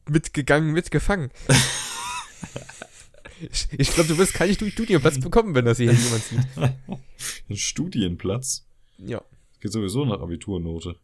[0.08, 1.30] mitgegangen, mitgefangen.
[3.40, 6.40] ich ich glaube, du wirst keinen Studi- Studienplatz bekommen, wenn das hier jemand sieht.
[7.50, 8.64] Ein Studienplatz.
[8.98, 9.22] Ja.
[9.60, 10.94] Geht sowieso nach Abiturnote.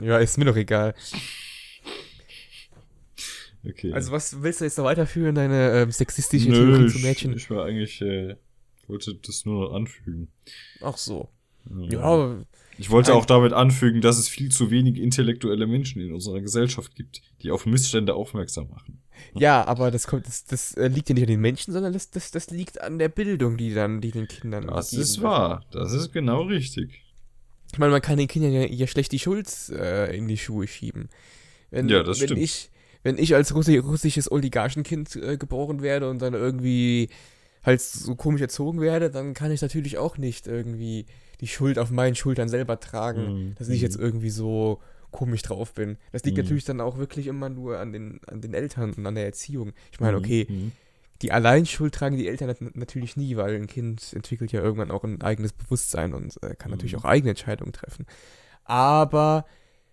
[0.00, 0.94] Ja, ist mir doch egal.
[3.66, 3.92] Okay.
[3.92, 7.36] Also was willst du jetzt noch weiterführen, deine ähm, sexistische Nö, Theorie zu ich, Mädchen?
[7.36, 8.36] ich war eigentlich, äh,
[8.86, 10.28] wollte das nur noch anfügen.
[10.80, 11.28] Ach so.
[11.90, 12.00] Ja.
[12.00, 12.36] Ja,
[12.78, 16.94] Ich wollte auch damit anfügen, dass es viel zu wenig intellektuelle Menschen in unserer Gesellschaft
[16.94, 19.02] gibt, die auf Missstände aufmerksam machen.
[19.34, 22.10] ja, aber das kommt, das, das äh, liegt ja nicht an den Menschen, sondern das,
[22.10, 24.68] das, das liegt an der Bildung, die dann, die den Kindern.
[24.68, 25.66] Das ist wahr.
[25.70, 27.02] Das ist genau richtig.
[27.72, 30.66] Ich meine, man kann den Kindern ja, ja schlecht die Schuld äh, in die Schuhe
[30.66, 31.10] schieben.
[31.70, 32.40] Wenn, Ja, das wenn stimmt.
[32.40, 32.70] Ich,
[33.02, 37.08] wenn ich als Russi russisches Oligarchenkind äh, geboren werde und dann irgendwie
[37.62, 41.06] halt so komisch erzogen werde, dann kann ich natürlich auch nicht irgendwie
[41.40, 43.54] die Schuld auf meinen Schultern selber tragen, Mhm.
[43.58, 45.98] dass ich jetzt irgendwie so komisch drauf bin.
[46.12, 46.44] Das liegt Mhm.
[46.44, 49.72] natürlich dann auch wirklich immer nur an den, an den Eltern und an der Erziehung.
[49.92, 50.72] Ich meine, Mhm, okay, mhm.
[51.22, 55.04] die Alleinschuld tragen die Eltern nat- natürlich nie, weil ein Kind entwickelt ja irgendwann auch
[55.04, 57.00] ein eigenes Bewusstsein und äh, kann natürlich Mhm.
[57.00, 58.06] auch eigene Entscheidungen treffen.
[58.64, 59.44] Aber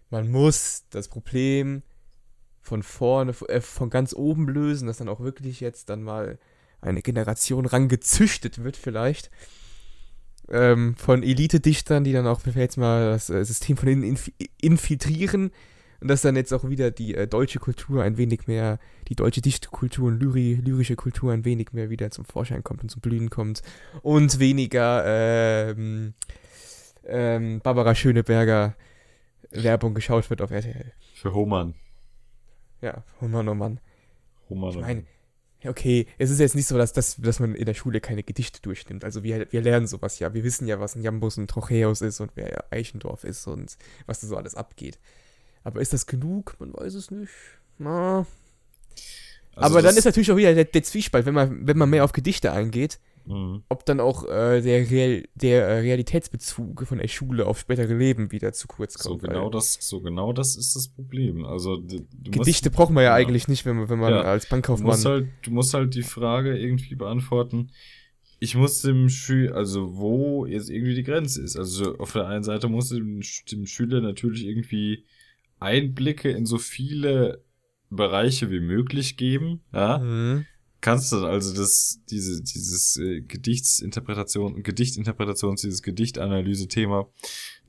[0.10, 1.82] man muss das Problem
[2.68, 6.38] von vorne, äh, von ganz oben lösen, dass dann auch wirklich jetzt dann mal
[6.82, 9.32] eine Generation rangezüchtet wird vielleicht.
[10.50, 15.52] Ähm, von Elite-Dichtern, die dann auch jetzt mal das äh, System von innen inf infiltrieren
[16.00, 19.42] und dass dann jetzt auch wieder die äh, deutsche Kultur ein wenig mehr, die deutsche
[19.42, 23.30] Dichtkultur und Lyri lyrische Kultur ein wenig mehr wieder zum Vorschein kommt und zum Blühen
[23.30, 23.62] kommt
[24.04, 26.14] und weniger ähm,
[27.06, 28.76] ähm, Barbara Schöneberger
[29.52, 30.94] Werbung geschaut wird auf RTL.
[31.14, 31.74] Für Hohmann.
[32.82, 33.80] Ja, oh Mann, oh Mann.
[34.50, 34.70] Hohmann.
[34.72, 35.06] Ich meine,
[35.66, 38.62] okay, es ist jetzt nicht so, dass, dass, dass man in der Schule keine Gedichte
[38.62, 39.04] durchnimmt.
[39.04, 40.34] Also wir, wir lernen sowas ja.
[40.34, 44.20] Wir wissen ja, was ein Jambus und Trocheus ist und wer Eichendorf ist und was
[44.20, 45.00] da so alles abgeht.
[45.64, 46.56] Aber ist das genug?
[46.60, 47.32] Man weiß es nicht.
[47.78, 48.26] Na.
[49.56, 52.04] Also Aber dann ist natürlich auch wieder der, der Zwiespalt, wenn man, wenn man mehr
[52.04, 53.64] auf Gedichte eingeht, Mhm.
[53.70, 58.32] ob dann auch äh, der, Real, der äh, Realitätsbezug von der Schule auf spätere Leben
[58.32, 59.24] wieder zu kurz So kommt.
[59.24, 61.46] weil genau das, so genau das ist das Problem.
[61.46, 63.16] Also d- du Gedichte musst, braucht man ja, ja.
[63.16, 64.22] eigentlich nicht, wenn man, wenn man Ja.
[64.22, 64.88] als Du Bankkaufmann.
[64.88, 67.70] musst halt, du musst halt die Frage irgendwie beantworten.
[68.40, 71.58] Ich muss dem Schüler, also wo jetzt irgendwie die Grenze ist.
[71.58, 75.06] Also auf der einen Seite muss dem, dem Schüler natürlich irgendwie
[75.60, 77.44] Einblicke in so viele
[77.90, 79.62] Bereiche wie möglich geben.
[79.74, 80.46] Ja, Mhm.
[80.82, 87.08] Kannst du also das, diese, dieses äh, Gedichtsinterpretation, Gedichtinterpretations, dieses Gedichtanalyse-Thema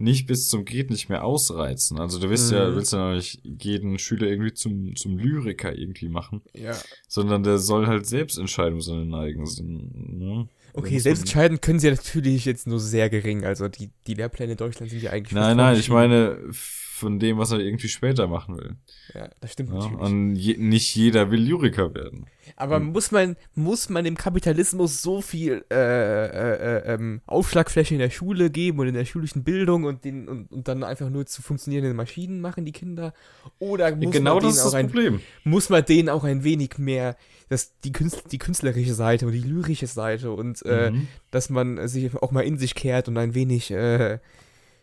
[0.01, 1.99] nicht bis zum geht nicht mehr ausreizen.
[1.99, 2.77] Also du willst ja, Mhm.
[2.77, 6.77] willst ja nicht jeden Schüler irgendwie zum, zum Lyriker irgendwie machen Ja.
[7.09, 10.19] sondern der soll halt selbst entscheiden, wo seine Neigen sind.
[10.19, 10.49] Ne?
[10.75, 13.45] Okay, selbst entscheiden können sie natürlich jetzt nur sehr gering.
[13.45, 15.33] Also die, die Lehrpläne in Deutschland sind ja eigentlich.
[15.33, 18.77] Nein, nein, ich meine von dem, was er irgendwie später machen will.
[19.15, 19.77] Ja, das stimmt Ja?
[19.77, 19.99] natürlich.
[20.01, 22.27] Und je, nicht jeder will Lyriker werden.
[22.59, 26.55] Aber muss man, muss man dem Kapitalismus so viel äh, äh,
[26.87, 30.51] äh, ähm, Aufschlagfläche in der Schule geben und in der schulischen Bildung und, den, und,
[30.51, 33.15] und dann einfach nur zu funktionierenden Maschinen machen, die Kinder?
[33.61, 37.17] Oder muss, genau man, denen auch ein, muss man denen auch ein wenig mehr
[37.49, 41.09] das, die, Künstler, die künstlerische Seite und die lyrische Seite und äh, Mhm.
[41.31, 44.19] dass man sich auch mal in sich kehrt und ein wenig äh,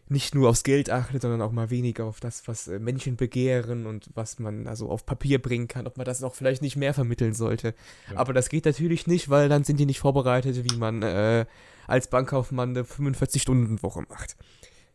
[0.08, 3.88] nicht nur aufs Geld achtet, sondern auch mal weniger auf das, was äh, Menschen begehren
[3.88, 6.94] und was man also auf Papier bringen kann, ob man das auch vielleicht nicht mehr
[6.94, 7.74] vermitteln sollte.
[8.12, 8.18] Ja.
[8.18, 11.46] Aber das geht natürlich nicht, weil dann sind die nicht vorbereitet, wie man äh,
[11.88, 14.36] als Bankkaufmann eine 45-Stunden-Woche macht.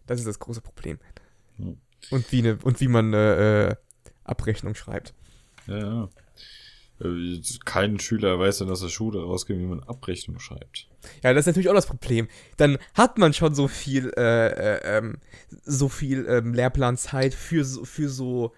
[0.07, 0.99] Das ist das große Problem.
[1.59, 1.73] Ja.
[2.11, 3.77] Und, wie eine, und wie man eine äh,
[4.25, 5.15] Abrechnung schreibt.
[5.67, 6.09] Ja, ja.
[7.03, 10.89] Äh, Kein Schüler weiß dann, dass er Schule rausgeht, wie man Abrechnung schreibt.
[11.23, 12.29] Ja, das ist natürlich auch das Problem.
[12.57, 15.19] Dann hat man schon so viel, äh, äh, ähm,
[15.65, 18.53] so viel ähm, Lehrplanzeit für so, für so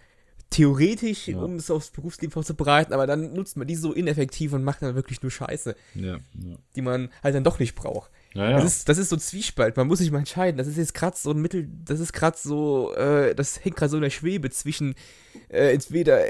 [0.51, 1.39] theoretisch, Ja.
[1.41, 4.95] um es aufs Berufsleben vorzubereiten, aber dann nutzt man die so ineffektiv und macht dann
[4.95, 6.57] wirklich nur Scheiße, Ja, ja.
[6.77, 8.11] die man halt dann doch nicht braucht.
[8.35, 10.57] Das, ist, das ist so Zwiespalt, man muss sich mal entscheiden.
[10.59, 13.91] Das ist jetzt gerade so ein Mittel, das ist gerade so, äh, das hängt gerade
[13.91, 14.95] so in der Schwebe zwischen,
[15.49, 16.21] äh, entweder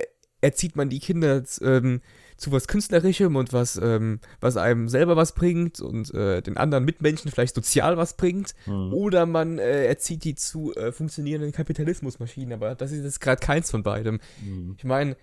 [0.43, 2.03] erzieht man die Kinder ähm,
[2.37, 6.85] zu was Künstlerischem und was, ähm, was einem selber was bringt und äh, den anderen
[6.85, 8.93] Mitmenschen vielleicht sozial was bringt, Mhm.
[8.93, 13.71] oder man äh, erzieht die zu äh, funktionierenden Kapitalismusmaschinen, aber das ist jetzt gerade keins
[13.71, 14.21] von beidem.
[14.45, 14.75] Mhm.
[14.77, 15.17] Ich meine,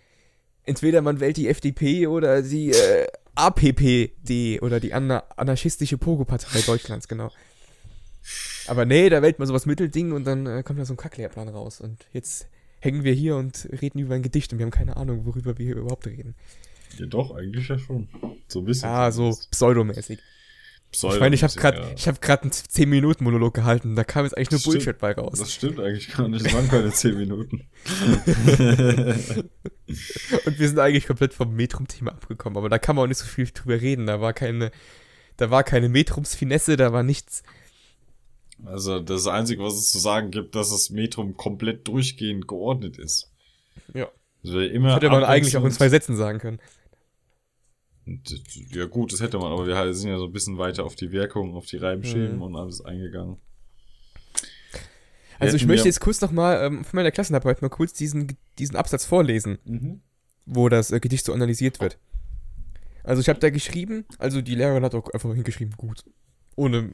[0.63, 7.08] entweder man wählt die FDP oder die äh, APPD oder die Ana anarchistische Pogo-Partei Deutschlands,
[7.08, 7.32] genau.
[8.67, 11.49] Aber nee, da wählt man sowas Mittelding und dann äh, kommt da so ein Kacklehrplan
[11.49, 11.82] raus.
[11.82, 12.47] Und jetzt
[12.79, 15.65] hängen wir hier und reden über ein Gedicht und wir haben keine Ahnung, worüber wir
[15.65, 16.35] hier überhaupt reden.
[16.97, 18.07] Ja, doch, eigentlich ja schon.
[18.47, 18.89] So ein bisschen.
[18.89, 20.19] Ah, so pseudomäßig.
[20.91, 21.91] Pseudo Ich meine, ich habe gerade ja.
[21.95, 24.73] ich hab einen 10-Minuten-Monolog gehalten, da kam jetzt eigentlich nur Stimmt.
[24.73, 25.37] Bullshit bei raus.
[25.37, 26.43] Das stimmt eigentlich gar nicht.
[26.43, 27.67] Das waren keine 10 Minuten.
[30.45, 33.25] Und wir sind eigentlich komplett vom Metrum-Thema abgekommen, aber da kann man auch nicht so
[33.25, 34.07] viel drüber reden.
[34.07, 34.71] Da war keine,
[35.37, 37.43] da war keine Metrums-Finesse, da war nichts.
[38.65, 43.31] Also, das Einzige, was es zu sagen gibt, dass das Metrum komplett durchgehend geordnet ist.
[43.93, 44.09] Ja.
[44.43, 46.59] Also immer Hätte man eigentlich auch in zwei Sätzen sagen können.
[48.71, 51.11] Ja gut, das hätte man, aber wir sind ja so ein bisschen weiter auf die
[51.11, 52.41] Wirkung, auf die Reimschemen Mhm.
[52.41, 53.37] und alles eingegangen.
[55.37, 59.05] Also ich möchte jetzt kurz nochmal ähm, von meiner Klassenarbeit mal kurz diesen, diesen Absatz
[59.05, 60.01] vorlesen, Mhm.
[60.45, 61.97] wo das äh, Gedicht so analysiert wird.
[63.03, 66.03] Also ich habe da geschrieben, also die Lehrerin hat auch einfach hingeschrieben, gut.
[66.59, 66.91] Ohne,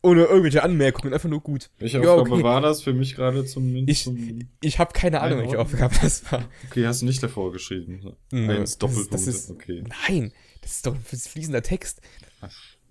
[0.00, 1.70] ohne irgendwelche Anmerkungen, einfach nur gut.
[1.78, 2.42] Welche Ja, Aufgabe okay.
[2.44, 5.58] war das für mich gerade zum, Ich- zum Ich habe keine Ahnung, welche?
[5.58, 6.48] Aufgabe das war.
[6.70, 8.14] Okay, hast du nicht davor geschrieben.
[8.30, 9.12] Nö, Eins das ist- Doppelpunkt.
[9.12, 9.84] das ist- okay.
[10.08, 12.00] Nein, das ist doch ein fließender Text.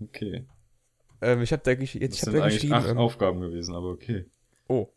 [0.02, 0.46] Okay.
[1.22, 2.98] Ähm, ich habe da, gesch jetzt, Das ich hab sind da eigentlich geschrieben, acht ähm,
[2.98, 4.26] Aufgaben gewesen, aber okay.
[4.68, 4.90] Oh.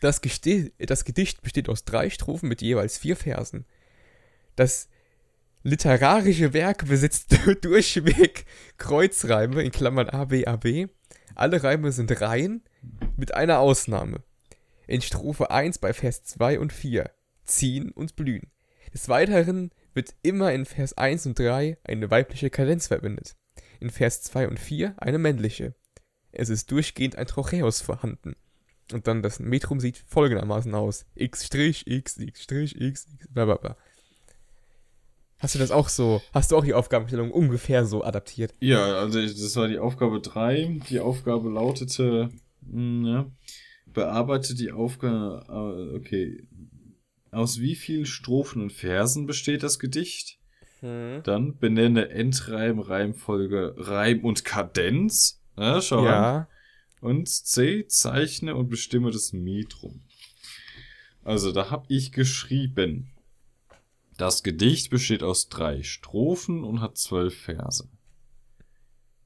[0.00, 3.66] Das, Gesti das Gedicht besteht aus drei Strophen mit jeweils vier Versen.
[4.56, 4.88] Das
[5.62, 8.46] literarische Werk besitzt durchweg
[8.78, 10.86] Kreuzreime in Klammern A, B, A, B.
[11.34, 12.62] Alle Reime sind Reihen,
[13.16, 14.22] mit einer Ausnahme.
[14.86, 17.10] In Strophe 1 bei Vers 2 und 4
[17.44, 18.50] ziehen und blühen.
[18.92, 23.36] Des Weiteren wird immer in Vers 1 und 3 eine weibliche Kadenz verwendet.
[23.78, 25.74] In Vers 2 und 4 eine männliche.
[26.32, 28.36] Es ist durchgehend ein Trocheus vorhanden.
[28.92, 31.06] Und dann das Metrum sieht folgendermaßen aus.
[31.14, 33.76] X X, X X, X, bla bla bla.
[35.40, 38.54] Hast du das auch so, hast du auch die Aufgabenstellung ungefähr so adaptiert?
[38.60, 40.80] Ja, also das war die Aufgabe 3.
[40.88, 42.30] Die Aufgabe lautete,
[42.72, 43.26] ja,
[43.86, 46.46] bearbeite die Aufgabe, äh, okay.
[47.32, 50.40] Aus wie vielen Strophen und Versen besteht das Gedicht?
[50.82, 55.42] Dann benenne Endreim, Reimfolge, Reim und Kadenz.
[55.58, 56.04] Ja, schau an.
[56.04, 56.48] Ja.
[57.02, 60.00] Und C, zeichne und bestimme das Metrum.
[61.22, 63.12] Also, da habe ich geschrieben.
[64.20, 67.88] Das Gedicht besteht aus drei Strophen und hat zwölf Verse.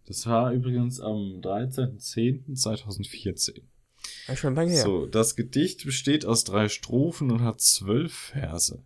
[0.07, 3.63] Das war übrigens am 13.10.2014.
[4.29, 4.85] ja schon lange her.
[4.85, 8.85] So, das Gedicht besteht aus drei Strophen und hat zwölf Verse.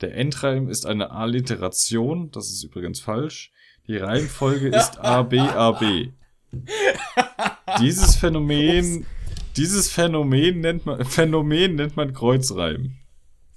[0.00, 3.50] Der Endreim ist eine Alliteration, das ist übrigens falsch.
[3.88, 6.12] Die Reimfolge ist ABAB.
[7.80, 9.04] Dieses Phänomen,
[9.56, 12.98] dieses Phänomen nennt man, Phänomen nennt man Kreuzreim.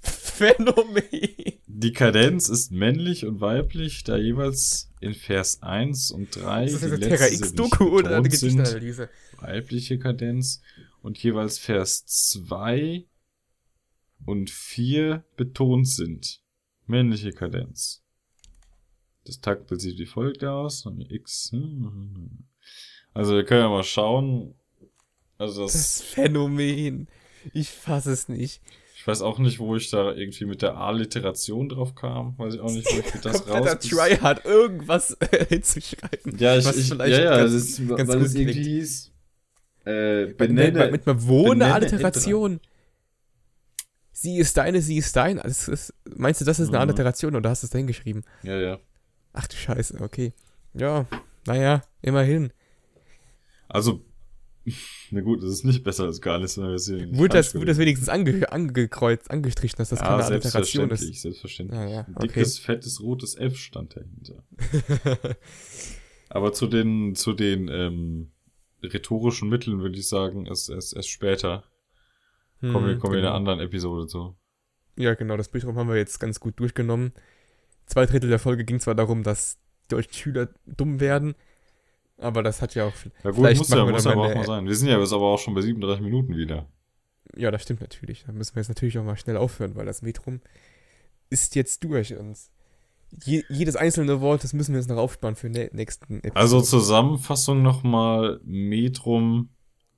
[0.00, 1.57] Phänomen.
[1.70, 6.80] Die Kadenz ist männlich und weiblich, da jeweils in Vers 1 und 3 Ist das
[6.80, 9.10] die letzte Terra X-Doku oder eine betont sind Gedichtanalyse?
[9.38, 10.62] weibliche Kadenz
[11.02, 13.04] und jeweils Vers 2
[14.24, 16.40] und 4 betont sind.
[16.86, 18.02] Männliche Kadenz.
[19.24, 20.88] Das Taktbild sieht wie folgt aus.
[21.10, 21.52] X.
[21.52, 22.44] hm.
[23.12, 24.54] Also wir können ja mal schauen.
[25.36, 27.08] Also das, Das Phänomen.
[27.52, 28.62] Ich fasse es nicht.
[29.08, 32.36] Ich weiß auch nicht, wo ich da irgendwie mit der A-Literation drauf kam.
[32.38, 33.78] Weiß ich auch nicht, wo ich mir das raus...
[33.78, 36.36] Tryhard, irgendwas äh, hinzuschreiben.
[36.36, 39.12] Ja, ich, ich, ja, ja, ganz- das ist, ganz weil gut es irgendwie hieß,
[39.86, 42.60] äh, Mit, benenne, mit einer Wohne benenne Alliteration.
[44.12, 45.38] Sie ist deine, sie ist dein.
[45.38, 46.82] Das ist, meinst du, das ist eine Mhm.
[46.82, 48.24] Alliteration oder hast du es da hingeschrieben?
[48.42, 48.78] Ja, ja.
[49.32, 50.34] Ach du Scheiße, okay.
[50.74, 51.06] Ja,
[51.46, 52.52] naja, immerhin.
[53.68, 54.04] Also,
[55.10, 56.56] na gut, das ist nicht besser als gar nichts.
[56.56, 57.78] es Wurde das, falsch wurde das gewesen.
[57.78, 61.22] wenigstens ange, angekreuzt, angestrichen, dass das ja, keine Alliteration selbstverständlich, ist?
[61.22, 61.80] selbstverständlich.
[61.80, 62.26] Ja, ja, okay.
[62.26, 64.44] dickes, fettes, rotes F stand dahinter.
[66.28, 68.32] Aber zu den, zu den ähm,
[68.82, 71.64] rhetorischen Mitteln würde ich sagen, erst, erst, erst später.
[72.60, 73.28] Kommen wir, Hm, kommen wir in genau.
[73.28, 74.36] einer anderen Episode zu.
[74.96, 77.12] Ja, genau, das Bildschirm haben wir jetzt ganz gut durchgenommen.
[77.86, 81.34] Zwei Drittel der Folge ging zwar darum, dass die deutschen Schüler dumm werden,
[82.18, 82.92] aber das hat ja auch.
[83.24, 84.66] Ja gut, Vielleicht muss ja, muss ja aber auch mal sein.
[84.66, 86.66] Wir sind ja jetzt aber auch schon bei 37 Minuten wieder.
[87.36, 88.24] Ja, das stimmt natürlich.
[88.26, 90.40] Da müssen wir jetzt natürlich auch mal schnell aufhören, weil das Metrum
[91.30, 92.36] ist jetzt durch und
[93.24, 96.36] je, jedes einzelne Wort, das müssen wir jetzt noch aufsparen für den nächsten Episode.
[96.36, 99.50] Also Zusammenfassung nochmal, Metrum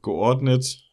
[0.03, 0.87] geordnet.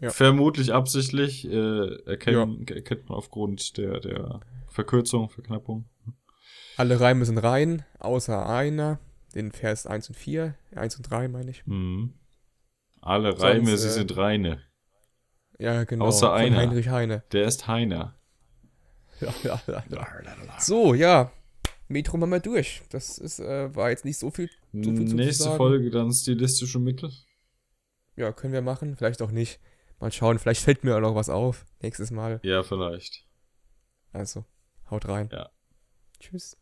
[0.00, 0.10] Ja.
[0.10, 5.86] Vermutlich absichtlich, äh, erkennen, erkennt man aufgrund der, der Verkürzung, Verknappung.
[6.76, 8.98] Alle Reime sind rein, außer einer,
[9.36, 11.66] den Vers 1 und 4, 1 und 3 meine ich.
[11.66, 12.14] Mhm.
[13.02, 14.62] Alle Reime, Sonst, sie äh, sind reine.
[15.58, 16.06] Ja, genau.
[16.06, 16.56] Außer einer.
[16.56, 17.22] Heinrich Heine.
[17.32, 18.14] Der ist Heiner.
[19.42, 20.60] Ja, ja, ja.
[20.60, 21.32] So, ja.
[21.88, 22.82] Metrum haben wir durch.
[22.90, 24.50] Das ist, äh, war jetzt nicht so viel.
[24.74, 25.56] So viel zu Nächste.
[25.56, 27.10] Folge dann stilistische Mittel.
[28.16, 28.94] Ja, können wir machen.
[28.94, 29.58] Vielleicht auch nicht.
[30.00, 30.38] Mal schauen.
[30.38, 31.64] Vielleicht fällt mir auch noch was auf.
[31.80, 32.40] Nächstes Mal.
[32.42, 33.24] Ja, vielleicht.
[34.12, 34.44] Also,
[34.90, 35.30] haut rein.
[35.32, 35.48] Ja.
[36.20, 36.58] Tschüss.